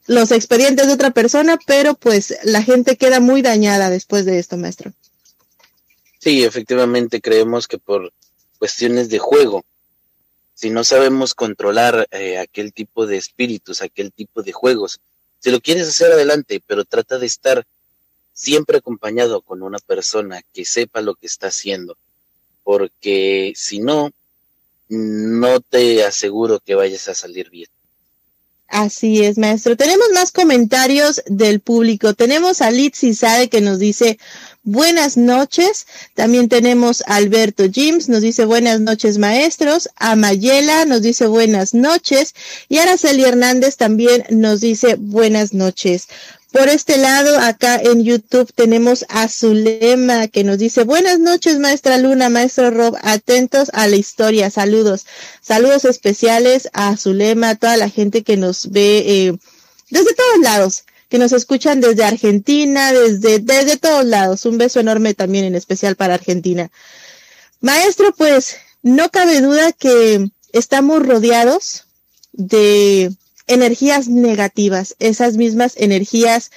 [0.09, 4.57] los expedientes de otra persona, pero pues la gente queda muy dañada después de esto,
[4.57, 4.93] maestro.
[6.19, 8.13] Sí, efectivamente creemos que por
[8.59, 9.65] cuestiones de juego,
[10.57, 15.01] si no sabemos controlar eh, aquel tipo de espíritus, aquel tipo de juegos,
[15.39, 17.65] si lo quieres hacer adelante, pero trata de estar
[18.33, 21.97] siempre acompañado con una persona que sepa lo que está haciendo,
[22.65, 24.11] porque si no,
[24.89, 27.69] no te aseguro que vayas a salir bien.
[28.69, 29.77] Así es, maestro.
[29.77, 32.15] Tenemos más comentarios del público.
[32.15, 34.19] Tenemos a Litsi Sade que nos dice
[34.65, 35.87] buenas noches.
[36.15, 39.89] También tenemos a Alberto Jims, nos dice buenas noches, maestros.
[39.97, 42.35] A Mayela nos dice buenas noches.
[42.69, 46.09] Y Araceli Hernández también nos dice buenas noches.
[46.57, 51.99] Por este lado, acá en YouTube tenemos a Zulema que nos dice, buenas noches, maestra
[51.99, 55.05] Luna, maestro Rob, atentos a la historia, saludos.
[55.43, 59.39] Saludos especiales a Zulema, a toda la gente que nos ve eh,
[59.91, 64.47] desde todos lados, que nos escuchan desde Argentina, desde, desde todos lados.
[64.47, 66.71] Un beso enorme también en especial para Argentina.
[67.61, 71.85] Maestro, pues no cabe duda que estamos rodeados
[72.33, 73.13] de
[73.47, 74.97] energías negativas.
[74.99, 76.51] Esas mismas energías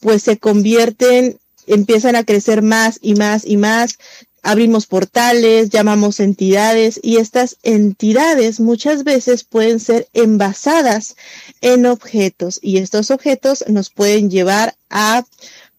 [0.00, 3.98] pues se convierten, empiezan a crecer más y más y más.
[4.42, 11.16] Abrimos portales, llamamos entidades y estas entidades muchas veces pueden ser envasadas
[11.60, 15.24] en objetos y estos objetos nos pueden llevar a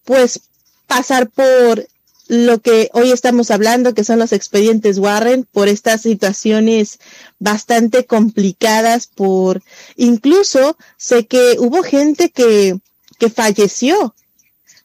[0.04, 0.42] pues
[0.88, 1.88] pasar por
[2.28, 7.00] lo que hoy estamos hablando, que son los expedientes Warren, por estas situaciones
[7.40, 9.62] bastante complicadas, por
[9.96, 12.80] incluso sé que hubo gente que,
[13.18, 14.14] que falleció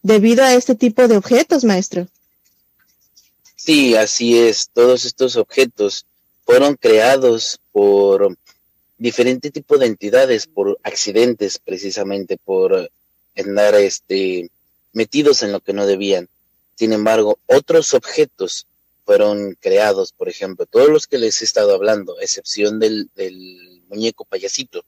[0.03, 2.09] debido a este tipo de objetos, maestro.
[3.57, 4.69] Sí, así es.
[4.73, 6.05] Todos estos objetos
[6.45, 8.37] fueron creados por
[8.99, 12.91] diferente tipo de entidades, por accidentes precisamente, por
[13.37, 14.51] andar este,
[14.93, 16.29] metidos en lo que no debían.
[16.77, 18.67] Sin embargo, otros objetos
[19.05, 23.11] fueron creados, por ejemplo, todos los que les he estado hablando, excepción del,
[23.89, 24.85] muñeco payasito,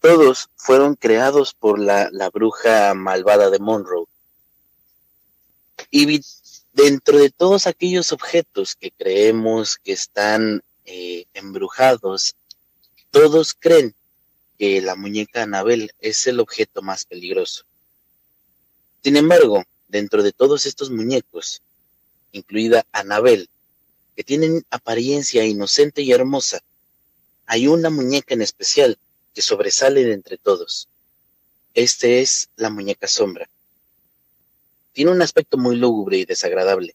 [0.00, 4.06] todos fueron creados por la, bruja malvada de Monroe.
[5.90, 6.20] Y
[6.72, 12.34] dentro de todos aquellos objetos que creemos que están eh, embrujados,
[13.10, 13.94] todos creen
[14.58, 17.64] que la muñeca Anabel es el objeto más peligroso.
[19.04, 21.62] Sin embargo, dentro de todos estos muñecos,
[22.32, 23.48] incluida Anabel,
[24.14, 26.60] que tienen apariencia inocente y hermosa,
[27.46, 28.98] hay una muñeca en especial
[29.34, 30.88] que sobresale de entre todos.
[31.74, 33.48] Este es la muñeca sombra.
[34.92, 36.94] Tiene un aspecto muy lúgubre y desagradable.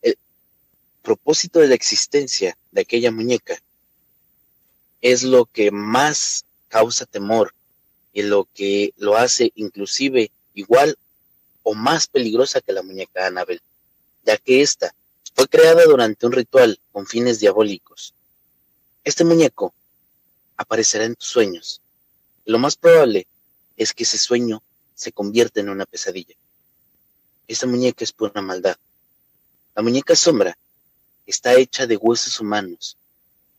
[0.00, 0.16] El
[1.02, 3.60] propósito de la existencia de aquella muñeca
[5.02, 7.52] es lo que más causa temor
[8.12, 10.96] y lo que lo hace inclusive igual
[11.64, 13.60] o más peligrosa que la muñeca Annabel,
[14.24, 14.94] ya que ésta
[15.34, 18.14] fue creada durante un ritual con fines diabólicos.
[19.02, 19.74] Este muñeco
[20.56, 21.80] aparecerá en tus sueños.
[22.44, 23.26] Lo más probable
[23.76, 24.62] es que ese sueño
[24.94, 26.36] se convierta en una pesadilla.
[27.48, 28.76] Esta muñeca es pura maldad.
[29.74, 30.56] La muñeca sombra
[31.26, 32.96] está hecha de huesos humanos.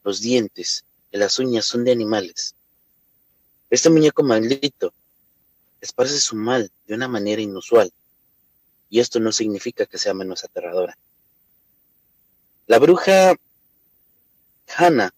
[0.03, 2.55] Los dientes y las uñas son de animales.
[3.69, 4.93] Este muñeco maldito
[5.85, 7.91] esparce su mal de una manera inusual
[8.89, 10.97] y esto no significa que sea menos aterradora.
[12.67, 13.35] La bruja
[14.75, 15.13] Hannah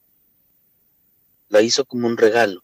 [1.50, 2.64] la hizo como un regalo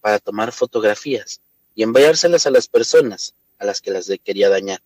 [0.00, 1.40] para tomar fotografías
[1.74, 4.80] y enviárselas a las personas a las que las quería dañar.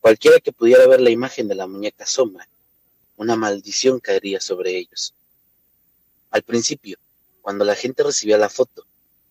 [0.00, 2.46] Cualquiera que pudiera ver la imagen de la muñeca sombra,
[3.16, 5.14] una maldición caería sobre ellos.
[6.30, 6.98] Al principio,
[7.42, 8.86] cuando la gente recibía la foto,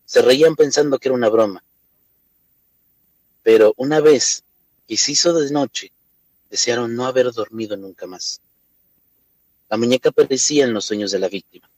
[0.05, 1.63] se reían pensando que era una broma.
[3.41, 4.43] Pero una vez
[4.87, 5.91] que se hizo de noche,
[6.49, 8.41] desearon no haber dormido nunca más.
[9.69, 11.69] La muñeca aparecía en los sueños de la víctima.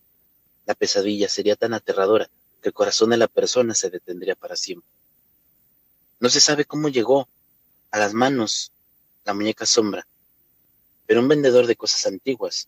[0.66, 2.30] La pesadilla sería tan aterradora
[2.62, 4.90] que el corazón de la persona se detendría para siempre.
[6.20, 7.28] No se sabe cómo llegó
[7.92, 8.72] a las manos
[9.24, 10.06] la muñeca sombra,
[11.06, 12.68] pero un vendedor de cosas antiguas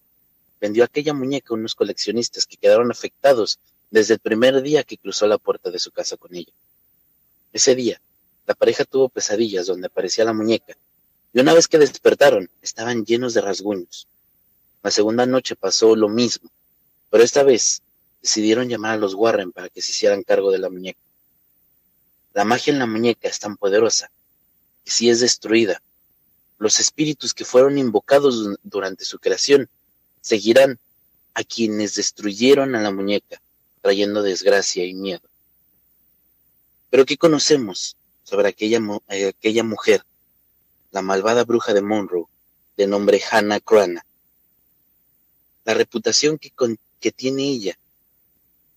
[0.62, 3.60] vendió aquella muñeca a unos coleccionistas que quedaron afectados
[3.90, 6.52] desde el primer día que cruzó la puerta de su casa con ella.
[7.54, 8.02] Ese día,
[8.46, 10.76] la pareja tuvo pesadillas donde aparecía la muñeca,
[11.34, 14.08] y una vez que despertaron, estaban llenos de rasguños.
[14.84, 16.50] La segunda noche pasó lo mismo,
[17.10, 17.82] pero esta vez
[18.22, 21.00] decidieron llamar a los Warren para que se hicieran cargo de la muñeca.
[22.34, 24.12] La magia en la muñeca es tan poderosa
[24.84, 25.82] que si es destruida,
[26.58, 29.70] los espíritus que fueron invocados durante su creación
[30.22, 30.80] seguirán
[31.34, 33.42] a quienes destruyeron a la muñeca,
[33.82, 35.28] trayendo desgracia y miedo.
[36.90, 40.04] Pero ¿qué conocemos sobre aquella, eh, aquella mujer,
[40.92, 42.26] la malvada bruja de Monroe,
[42.76, 44.06] de nombre Hannah Crana?
[45.66, 46.52] La reputación que,
[47.00, 47.78] que tiene ella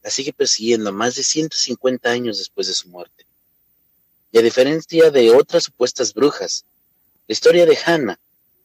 [0.03, 3.27] la sigue persiguiendo más de 150 años después de su muerte.
[4.33, 6.65] Y a diferencia de otras supuestas brujas,
[7.27, 8.19] la historia de Hannah,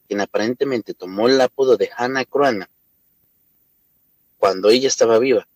[0.08, 2.70] quien aparentemente tomó el apodo de Hannah Crana,
[4.38, 5.48] cuando ella estaba viva,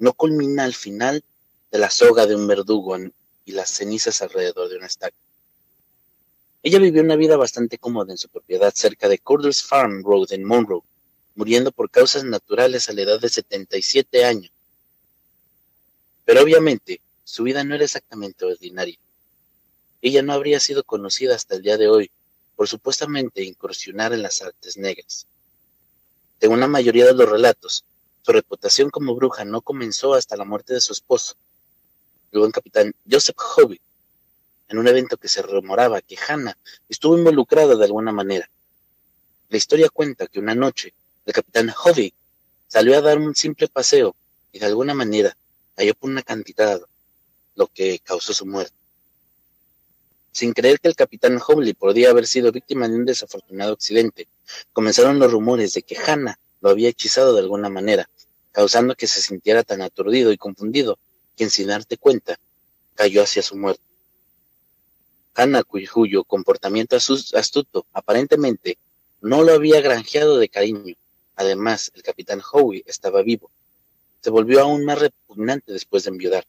[0.00, 1.22] no culmina al final
[1.70, 2.96] de la soga de un verdugo
[3.44, 5.16] y las cenizas alrededor de una estaca.
[6.62, 10.44] Ella vivió una vida bastante cómoda en su propiedad cerca de Corders Farm Road en
[10.44, 10.82] Monroe,
[11.34, 14.52] muriendo por causas naturales a la edad de 77 años.
[16.24, 18.98] Pero obviamente, su vida no era exactamente ordinaria.
[20.02, 22.10] Ella no habría sido conocida hasta el día de hoy
[22.56, 25.26] por supuestamente incursionar en las artes negras.
[26.40, 27.84] Según la mayoría de los relatos,
[28.22, 31.36] su reputación como bruja no comenzó hasta la muerte de su esposo,
[32.32, 33.80] el buen capitán Joseph Hobby,
[34.68, 36.56] en un evento que se rumoraba que Hannah
[36.88, 38.48] estuvo involucrada de alguna manera.
[39.48, 40.94] La historia cuenta que una noche
[41.26, 42.14] el capitán Hobby
[42.68, 44.14] salió a dar un simple paseo
[44.52, 45.36] y de alguna manera
[45.74, 46.80] cayó por una cantidad,
[47.56, 48.74] lo que causó su muerte.
[50.30, 54.28] Sin creer que el capitán Hobby podía haber sido víctima de un desafortunado accidente,
[54.72, 58.08] comenzaron los rumores de que Hannah lo había hechizado de alguna manera,
[58.52, 60.98] causando que se sintiera tan aturdido y confundido
[61.36, 62.38] que sin darte cuenta
[62.94, 63.82] cayó hacia su muerte.
[65.34, 68.76] Hannah, cuyo comportamiento astuto aparentemente
[69.20, 70.96] no lo había granjeado de cariño.
[71.36, 73.50] Además, el capitán Howie estaba vivo.
[74.20, 76.44] Se volvió aún más repugnante después de enviudar.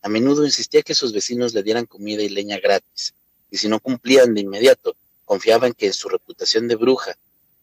[0.00, 3.14] A menudo insistía que sus vecinos le dieran comida y leña gratis,
[3.50, 7.16] y si no cumplían de inmediato, confiaban que su reputación de bruja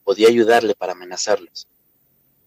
[0.09, 1.67] podía ayudarle para amenazarlos.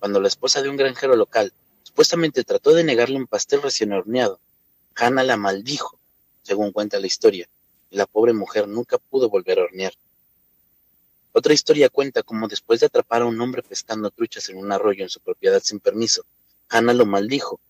[0.00, 1.52] Cuando la esposa de un granjero local
[1.84, 4.40] supuestamente trató de negarle un pastel recién horneado,
[4.96, 5.96] Hannah la maldijo,
[6.42, 7.48] según cuenta la historia,
[7.88, 9.94] y la pobre mujer nunca pudo volver a hornear.
[11.30, 15.04] Otra historia cuenta cómo después de atrapar a un hombre pescando truchas en un arroyo
[15.04, 16.24] en su propiedad sin permiso,
[16.68, 17.60] Hannah lo maldijo,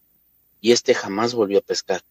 [0.62, 2.02] y éste jamás volvió a pescar.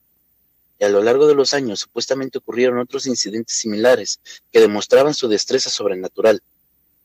[0.77, 4.19] Y a lo largo de los años supuestamente ocurrieron otros incidentes similares
[4.51, 6.43] que demostraban su destreza sobrenatural,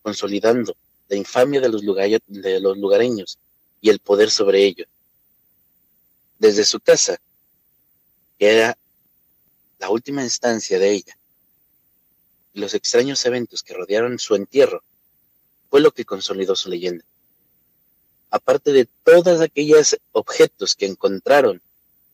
[0.06, 0.76] consolidando
[1.08, 3.40] la infamia de los, de los lugareños
[3.80, 4.86] y el poder sobre ellos.
[6.38, 7.18] Desde su casa,
[8.38, 8.78] que era
[9.80, 11.18] la última instancia de ella,
[12.54, 14.84] y los extraños eventos que rodearon su entierro,
[15.70, 17.04] fue lo que consolidó su leyenda.
[18.30, 21.60] Aparte de todos aquellos objetos que encontraron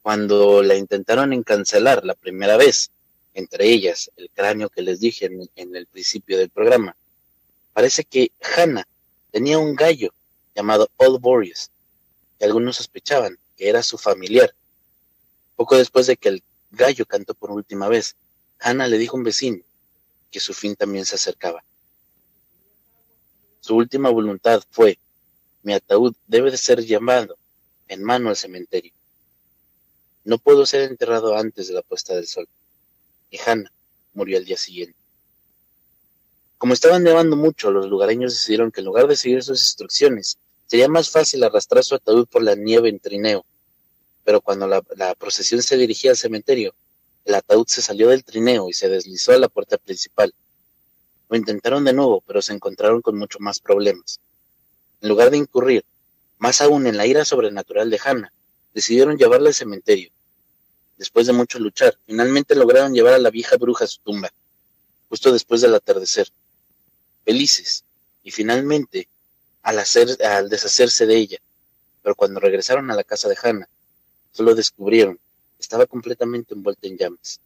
[0.01, 2.91] cuando la intentaron encancelar la primera vez,
[3.35, 6.97] entre ellas el cráneo que les dije en el principio del programa,
[7.73, 8.87] Parece que Hannah
[9.31, 10.13] tenía un gallo
[10.55, 11.71] llamado Old Boreas,
[12.39, 14.55] y algunos sospechaban que era su familiar.
[15.57, 18.17] Poco después de que el gallo cantó por última vez,
[18.59, 19.63] Hannah le dijo a un vecino
[20.31, 21.65] que su fin también se acercaba.
[23.61, 24.99] Su última voluntad fue,
[25.63, 27.37] mi ataúd debe de ser llamado
[27.89, 28.93] en mano al cementerio.
[30.25, 32.49] No puedo ser enterrado antes de la puesta del sol.
[33.31, 33.73] Y Hannah
[34.15, 35.02] murió al día siguiente.
[36.63, 40.39] Como estaban nevando mucho, los lugareños decidieron que en lugar de seguir sus instrucciones,
[40.69, 43.45] sería más fácil arrastrar su ataúd por la nieve en trineo.
[44.23, 44.81] Pero cuando la,
[45.17, 46.73] procesión se dirigía al cementerio,
[47.25, 50.33] el ataúd se salió del trineo y se deslizó a la puerta principal.
[51.29, 54.21] Lo intentaron de nuevo, pero se encontraron con mucho más problemas.
[55.01, 55.85] En lugar de incurrir,
[56.39, 58.33] más aún en la ira sobrenatural de Hannah,
[58.73, 60.13] decidieron llevarla al cementerio.
[60.97, 64.33] Después de mucho luchar, finalmente lograron llevar a la vieja bruja a su tumba,
[65.09, 66.29] justo después del atardecer.
[67.25, 67.85] Felices,
[68.23, 69.09] y finalmente,
[69.63, 71.39] al, hacer, al deshacerse de ella,
[72.03, 73.69] pero cuando regresaron a la casa de Hannah,
[74.33, 75.19] solo descubrieron
[75.63, 77.41] estaba completamente envuelta en llamas.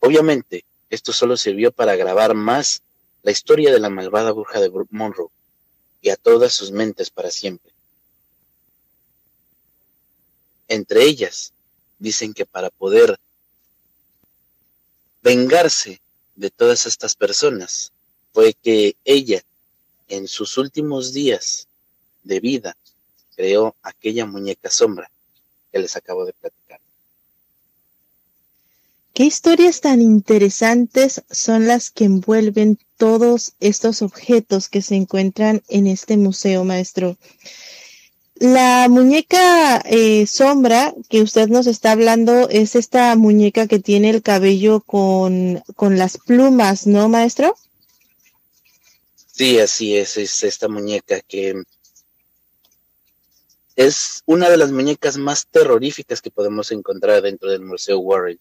[0.00, 2.80] Obviamente, esto solo sirvió para agravar más
[3.22, 5.28] la historia de la malvada bruja de Monroe
[6.00, 7.72] y a todas sus mentes para siempre.
[10.68, 11.52] Entre ellas,
[11.98, 13.18] dicen que para poder
[15.22, 16.00] vengarse
[16.36, 17.92] de todas estas personas
[18.38, 19.42] fue que ella
[20.06, 21.66] en sus últimos días
[22.22, 22.76] de vida
[23.34, 25.10] creó aquella muñeca sombra
[25.72, 26.78] que les acabo de platicar.
[29.12, 35.88] ¿Qué historias tan interesantes son las que envuelven todos estos objetos que se encuentran en
[35.88, 37.16] este museo, maestro?
[38.36, 44.22] La muñeca eh, sombra que usted nos está hablando es esta muñeca que tiene el
[44.22, 47.56] cabello con, con las plumas, ¿no, maestro?
[49.38, 51.62] Sí, así es, es esta muñeca que
[53.76, 58.40] es una de las muñecas más terroríficas que podemos encontrar dentro del Museo Warren.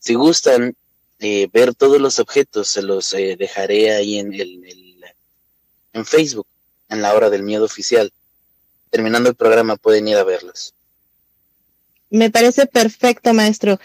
[0.00, 0.74] Si gustan
[1.20, 5.04] eh, ver todos los objetos, se los eh, dejaré ahí en, el,
[5.92, 6.48] en Facebook,
[6.88, 8.12] en la hora del miedo oficial
[8.90, 10.74] terminando el programa pueden ir a verlos.
[12.10, 13.78] Me parece perfecto, maestro.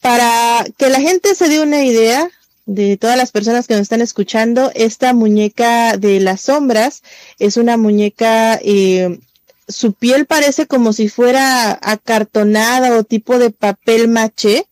[0.00, 2.28] Para que la gente se dé una idea
[2.70, 7.02] de todas las personas que nos están escuchando, esta muñeca de las sombras
[7.40, 9.18] es una muñeca, eh,
[9.66, 14.68] su piel parece como si fuera acartonada o tipo de papel maché,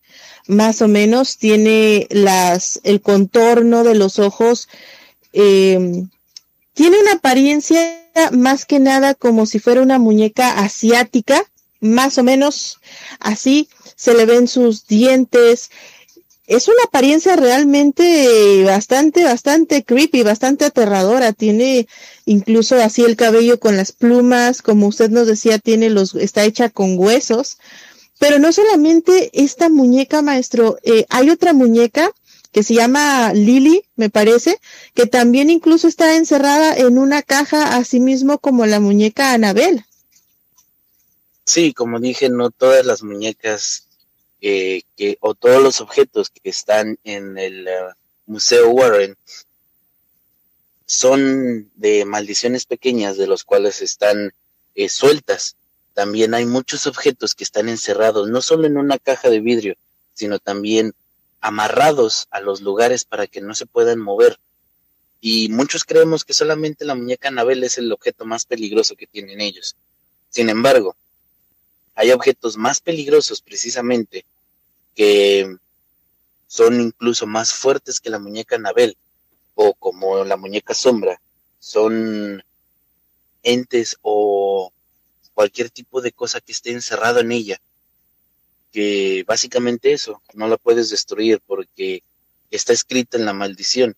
[0.47, 4.69] más o menos, tiene las, el contorno de los ojos,
[5.33, 6.05] eh,
[6.75, 7.99] tiene una apariencia
[8.31, 11.43] más que nada como si fuera una muñeca asiática,
[11.81, 12.79] más o menos
[13.19, 15.71] así, se le ven sus dientes.
[16.49, 21.35] Es una apariencia realmente bastante, bastante creepy, bastante aterradora.
[21.35, 21.87] Tiene
[22.25, 26.71] incluso así el cabello con las plumas, como usted nos decía, tiene los, está hecha
[26.71, 27.59] con huesos.
[28.19, 32.11] Pero no solamente esta muñeca, maestro, eh, hay otra muñeca
[32.51, 34.59] que se llama Lily, me parece,
[34.95, 39.85] que también incluso está encerrada en una caja, así mismo como la muñeca Anabel.
[41.45, 43.88] Sí, como dije, no todas las muñecas
[44.41, 47.73] eh, que, o todos los objetos que están en el eh,
[48.27, 49.17] Museo Warren
[50.87, 54.33] son de maldiciones pequeñas de los cuales están
[54.75, 55.57] eh, sueltas.
[55.93, 59.75] También hay muchos objetos que están encerrados, no solo en una caja de vidrio,
[60.15, 60.95] sino también
[61.41, 64.39] amarrados a los lugares para que no se puedan mover.
[65.21, 69.41] Y muchos creemos que solamente la muñeca Anabel es el objeto más peligroso que tienen
[69.41, 69.75] ellos.
[70.31, 70.97] Sin embargo,
[71.99, 74.25] hay objetos más peligrosos precisamente
[74.95, 75.57] que
[76.47, 78.97] son incluso más fuertes que la muñeca Anabel
[79.57, 81.21] o como la muñeca sombra.
[81.59, 82.41] Son
[83.43, 84.73] entes o
[85.35, 87.61] cualquier tipo de cosa que esté encerrado en ella
[88.73, 92.05] que básicamente eso, no la puedes destruir porque
[92.53, 93.97] está escrito en la maldición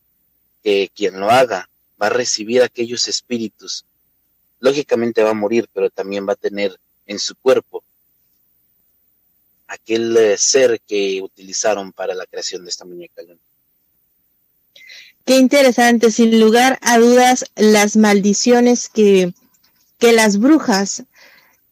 [0.62, 1.68] que quien lo haga
[2.01, 3.84] va a recibir aquellos espíritus.
[4.59, 7.84] Lógicamente va a morir, pero también va a tener en su cuerpo
[9.71, 13.23] aquel eh, ser que utilizaron para la creación de esta muñeca.
[15.25, 19.33] Qué interesante, sin lugar a dudas, las maldiciones que,
[19.99, 21.05] que las brujas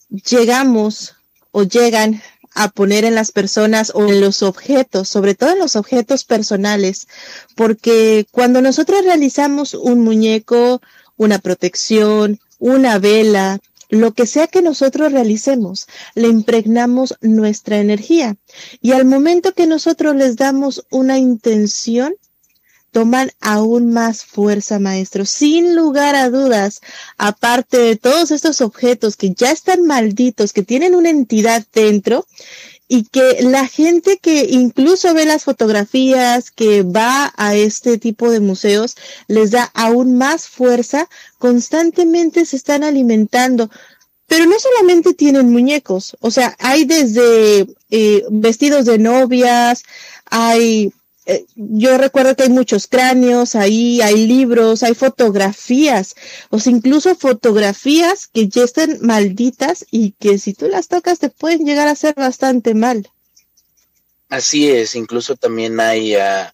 [0.08, 1.16] llegamos
[1.50, 2.22] o llegan
[2.54, 7.08] a poner en las personas o en los objetos, sobre todo en los objetos personales,
[7.56, 10.80] porque cuando nosotros realizamos un muñeco,
[11.16, 13.58] una protección, una vela,
[13.88, 18.36] lo que sea que nosotros realicemos, le impregnamos nuestra energía.
[18.80, 22.14] Y al momento que nosotros les damos una intención,
[22.90, 25.24] toman aún más fuerza, maestro.
[25.24, 26.80] Sin lugar a dudas,
[27.16, 32.26] aparte de todos estos objetos que ya están malditos, que tienen una entidad dentro,
[32.88, 38.40] y que la gente que incluso ve las fotografías, que va a este tipo de
[38.40, 38.96] museos,
[39.28, 41.08] les da aún más fuerza,
[41.38, 43.70] constantemente se están alimentando.
[44.26, 49.82] Pero no solamente tienen muñecos, o sea, hay desde eh, vestidos de novias,
[50.26, 50.92] hay
[51.30, 56.14] eh, yo recuerdo que hay muchos cráneos ahí, hay libros, hay fotografías,
[56.48, 61.28] o sea, incluso fotografías que ya están malditas y que si tú las tocas te
[61.28, 63.10] pueden llegar a hacer bastante mal.
[64.30, 66.48] Así es, incluso también hay uh,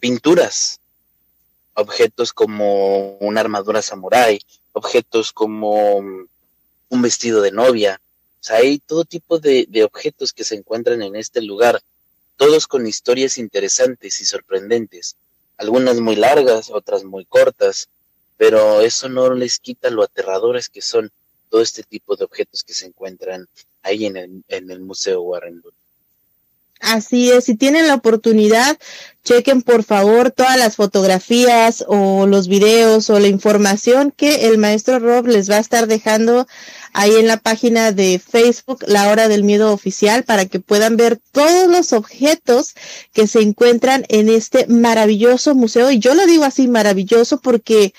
[0.00, 0.80] pinturas,
[1.74, 4.40] objetos como una armadura samurái,
[4.72, 8.00] objetos como un vestido de novia.
[8.40, 11.82] O sea, hay todo tipo de, de objetos que se encuentran en este lugar,
[12.36, 15.16] todos con historias interesantes y sorprendentes,
[15.56, 17.88] algunas muy largas, otras muy cortas,
[18.36, 21.10] pero eso no les quita lo aterradores que son
[21.50, 23.46] todo este tipo de objetos que se encuentran
[23.82, 25.62] ahí en el, en el Museo Warren
[26.80, 28.76] Así es, si tienen la oportunidad,
[29.24, 34.98] chequen por favor todas las fotografías o los videos o la información que el maestro
[34.98, 36.46] Rob les va a estar dejando
[36.96, 41.20] ahí en la página de Facebook, La Hora del Miedo Oficial, para que puedan ver
[41.30, 42.74] todos los objetos
[43.12, 45.90] que se encuentran en este maravilloso museo.
[45.90, 47.92] Y yo lo digo así, maravilloso, porque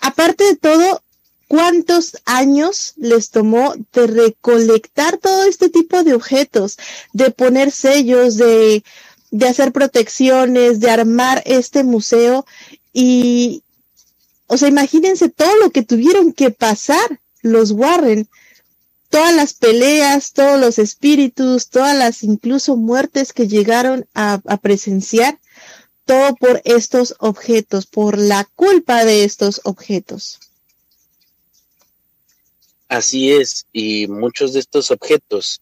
[0.00, 1.00] aparte de todo,
[1.46, 6.76] cuántos años les tomó de recolectar todo este tipo de objetos,
[7.12, 8.82] de poner sellos, de,
[9.30, 12.44] de hacer protecciones, de armar este museo
[12.92, 13.62] y,
[14.48, 18.26] o sea, imagínense todo lo que tuvieron que pasar los Warren,
[19.10, 25.38] todas las peleas, todos los espíritus, todas las incluso muertes que llegaron a, presenciar,
[26.06, 30.40] todo por estos objetos, por la culpa de estos objetos.
[32.88, 35.60] Así es, y muchos de estos objetos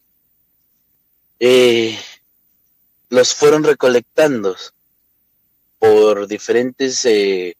[1.40, 1.98] eh,
[3.08, 4.56] los fueron recolectando
[5.80, 7.56] por diferentes eh,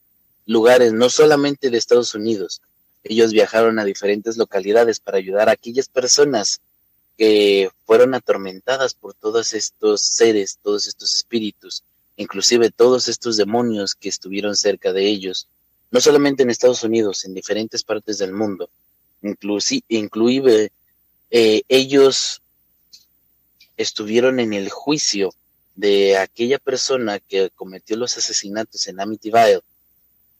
[0.46, 2.60] lugares, no solamente de Estados Unidos.
[3.04, 6.60] Ellos viajaron a diferentes localidades para ayudar a aquellas personas
[7.18, 11.82] que fueron atormentadas por todos estos seres, todos estos espíritus,
[12.16, 15.48] inclusive todos estos demonios que estuvieron cerca de ellos,
[15.90, 18.70] no solamente en Estados Unidos, en diferentes partes del mundo.
[19.22, 20.72] Inclusive
[21.30, 22.42] eh, ellos
[23.76, 25.34] estuvieron en el juicio
[25.74, 29.60] de aquella persona que cometió los asesinatos en Amityville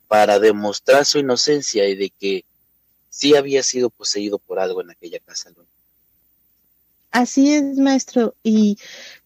[0.08, 2.44] para demostrar su inocencia y de que
[3.12, 5.50] sí había sido poseído por algo en aquella casa.
[7.10, 8.34] Así es, maestro.
[8.42, 8.78] Y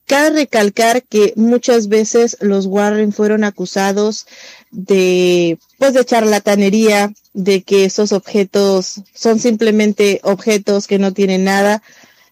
[0.06, 4.26] cabe recalcar que muchas veces los Warren fueron acusados
[4.72, 11.80] de, pues, de charlatanería, de que esos objetos son simplemente objetos que no tienen nada.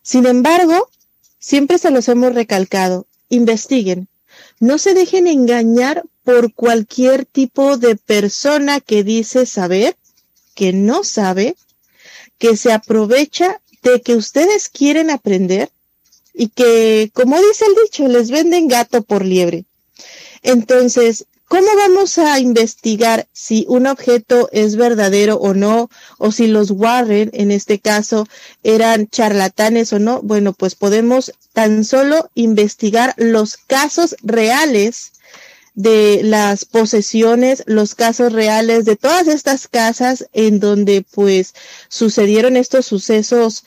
[0.03, 0.91] Sin embargo,
[1.39, 3.07] siempre se los hemos recalcado.
[3.29, 4.09] Investiguen.
[4.59, 9.97] No se dejen engañar por cualquier tipo de persona que dice saber,
[10.55, 11.57] que no sabe,
[12.39, 15.71] que se aprovecha de que ustedes quieren aprender
[16.33, 19.65] y que, como dice el dicho, les venden gato por liebre.
[20.43, 25.91] Entonces, ¿cómo vamos a investigar si un objeto es verdadero o no?
[26.19, 28.27] O si los Warren, en este caso,
[28.63, 30.23] eran charlatanes o no.
[30.23, 35.14] Bueno, pues podemos tan solo investigar los casos reales
[35.75, 41.55] de las posesiones, los casos reales de todas estas casas en donde pues
[41.89, 43.64] sucedieron estos sucesos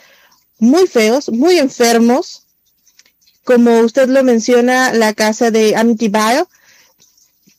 [0.57, 2.43] muy feos, muy enfermos,
[3.43, 6.45] como usted lo menciona, la casa de Amityville.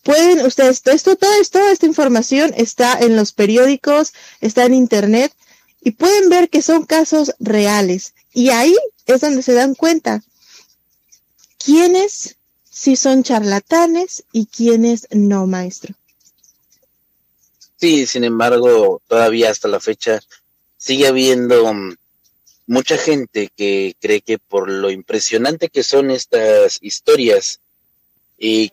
[0.02, 5.32] Pueden ustedes, esto, esto, esta información está en los periódicos, está en internet
[5.82, 8.14] y pueden ver que son casos reales.
[8.32, 8.74] Y ahí
[9.06, 10.22] es donde se dan cuenta
[11.58, 12.37] quiénes
[12.78, 15.96] si son charlatanes y quiénes no, maestro.
[17.76, 20.20] Sí, sin embargo, todavía hasta la fecha
[20.76, 21.96] sigue habiendo mm,
[22.68, 27.58] mucha gente que cree que por lo impresionante que son estas historias
[28.38, 28.70] y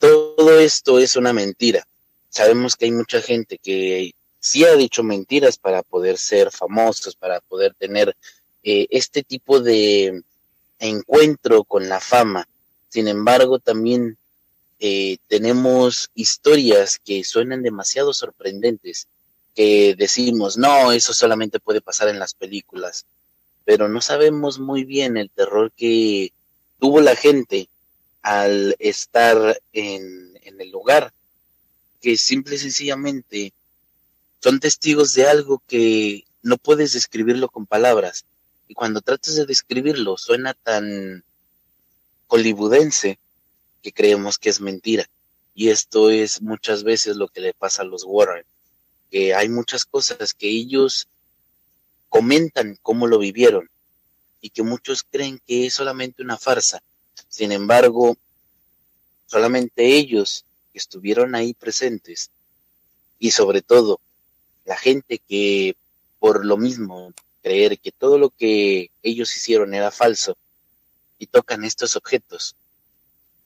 [0.00, 1.86] todo esto es una mentira.
[2.30, 7.38] Sabemos que hay mucha gente que sí ha dicho mentiras para poder ser famosos, para
[7.42, 8.16] poder tener
[8.64, 10.20] eh, este tipo de
[10.80, 12.48] encuentro con la fama
[12.94, 14.16] sin embargo, también
[14.78, 19.08] eh, tenemos historias que suenan demasiado sorprendentes,
[19.56, 23.04] que decimos, no, eso solamente puede pasar en las películas,
[23.64, 26.32] pero no sabemos muy bien el terror que
[26.78, 27.68] tuvo la gente
[28.22, 31.12] al estar en, en el lugar,
[32.00, 33.52] que simple y sencillamente
[34.38, 38.24] son testigos de algo que no puedes describirlo con palabras.
[38.68, 41.24] Y cuando tratas de describirlo, suena tan
[42.34, 43.20] hollywoodense
[43.80, 45.08] que creemos que es mentira.
[45.54, 48.44] Y esto es muchas veces lo que le pasa a los Warren,
[49.08, 51.06] que hay muchas cosas que ellos
[52.08, 53.70] comentan cómo lo vivieron
[54.40, 56.82] y que muchos creen que es solamente una farsa.
[57.28, 58.16] Sin embargo,
[59.26, 62.30] solamente ellos que estuvieron ahí presentes
[63.20, 64.00] y sobre todo
[64.64, 65.76] la gente que
[66.18, 67.12] por lo mismo
[67.42, 70.36] creer que todo lo que ellos hicieron era falso,
[71.18, 72.56] y tocan estos objetos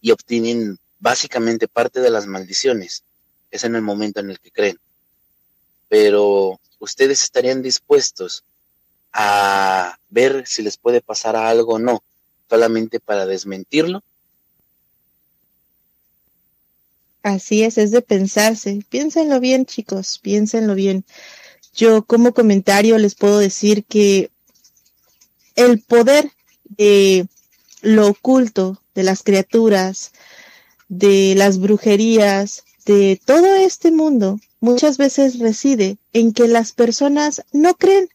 [0.01, 3.05] y obtienen básicamente parte de las maldiciones.
[3.51, 4.79] Es en el momento en el que creen.
[5.89, 8.45] Pero ustedes estarían dispuestos
[9.13, 12.03] a ver si les puede pasar algo o no,
[12.49, 14.03] solamente para desmentirlo.
[17.23, 18.81] Así es, es de pensarse.
[18.89, 21.05] Piénsenlo bien, chicos, piénsenlo bien.
[21.75, 24.31] Yo como comentario les puedo decir que
[25.55, 26.31] el poder
[26.65, 27.27] de
[27.83, 30.13] lo oculto, de las criaturas,
[30.89, 37.75] de las brujerías, de todo este mundo, muchas veces reside en que las personas no
[37.75, 38.09] creen.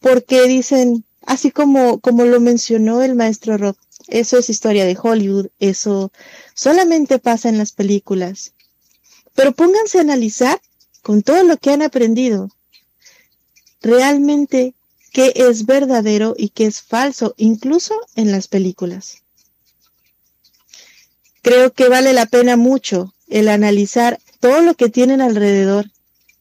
[0.00, 3.76] Porque dicen, así como, como lo mencionó el maestro Rob,
[4.08, 6.10] eso es historia de Hollywood, eso
[6.54, 8.52] solamente pasa en las películas.
[9.34, 10.60] Pero pónganse a analizar
[11.02, 12.50] con todo lo que han aprendido,
[13.80, 14.74] realmente
[15.12, 19.22] qué es verdadero y qué es falso, incluso en las películas.
[21.42, 25.90] Creo que vale la pena mucho el analizar todo lo que tienen alrededor.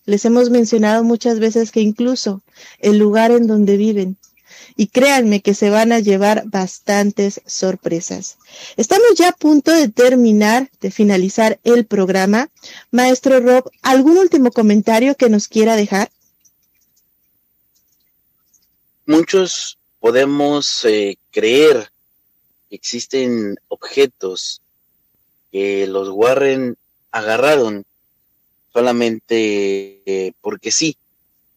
[0.06, 2.42] Les hemos mencionado muchas veces que incluso
[2.80, 4.18] el lugar en donde viven.
[4.76, 8.38] Y créanme que se van a llevar bastantes sorpresas.
[8.78, 12.50] Estamos ya a punto de terminar, de finalizar el programa.
[12.92, 16.10] Maestro Rob, ¿algún último comentario que nos quiera dejar?
[19.10, 21.92] Muchos podemos eh, creer
[22.70, 24.62] que existen objetos
[25.52, 26.78] que los Warren
[27.10, 27.88] agarraron
[28.72, 30.96] solamente eh, porque sí.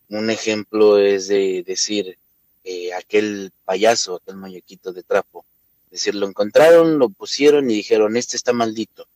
[0.08, 2.16] Un ejemplo es de decir
[2.64, 5.44] eh, aquel payaso, aquel muñequito de trapo.
[5.90, 9.06] Es decir, lo encontraron, lo pusieron y dijeron, este está maldito.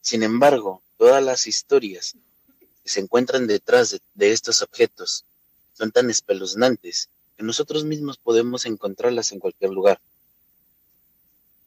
[0.00, 2.16] Sin embargo, todas las historias
[2.82, 5.24] que se encuentran detrás de estos objetos
[5.76, 10.00] son tan espeluznantes que nosotros mismos podemos encontrarlas en cualquier lugar.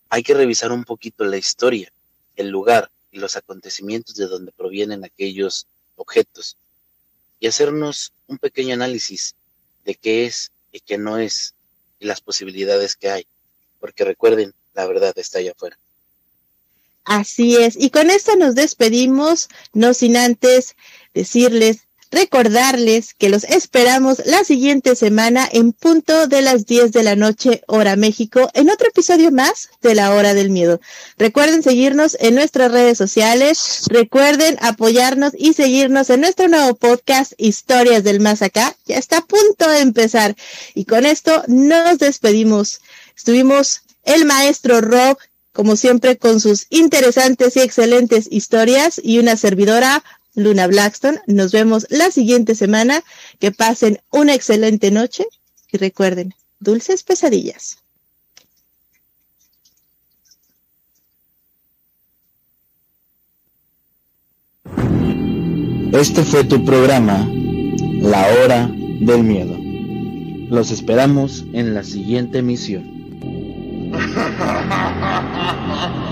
[0.09, 1.91] Hay que revisar un poquito la historia,
[2.35, 6.57] el lugar y los acontecimientos de donde provienen aquellos objetos
[7.39, 9.35] y hacernos un pequeño análisis
[9.85, 11.53] de qué es y qué no es
[11.99, 13.27] y las posibilidades que hay,
[13.79, 15.77] porque recuerden, la verdad está allá afuera.
[17.03, 20.75] Así es, y con esto nos despedimos, no sin antes
[21.13, 27.15] decirles Recordarles que los esperamos la siguiente semana en punto de las 10 de la
[27.15, 30.81] noche, hora México, en otro episodio más de la hora del miedo.
[31.19, 38.03] Recuerden seguirnos en nuestras redes sociales, recuerden apoyarnos y seguirnos en nuestro nuevo podcast Historias
[38.03, 38.75] del Más Acá.
[38.87, 40.35] Ya está a punto de empezar.
[40.73, 42.81] Y con esto nos despedimos.
[43.15, 45.17] Estuvimos el maestro Rob,
[45.53, 50.03] como siempre, con sus interesantes y excelentes historias y una servidora,
[50.35, 51.19] Luna Blackstone.
[51.27, 53.03] Nos vemos la siguiente semana.
[53.39, 55.25] Que pasen una excelente noche
[55.71, 57.77] y recuerden, dulces pesadillas.
[65.91, 69.57] Este fue tu programa, La Hora del Miedo.
[70.49, 72.99] Los esperamos en la siguiente emisión.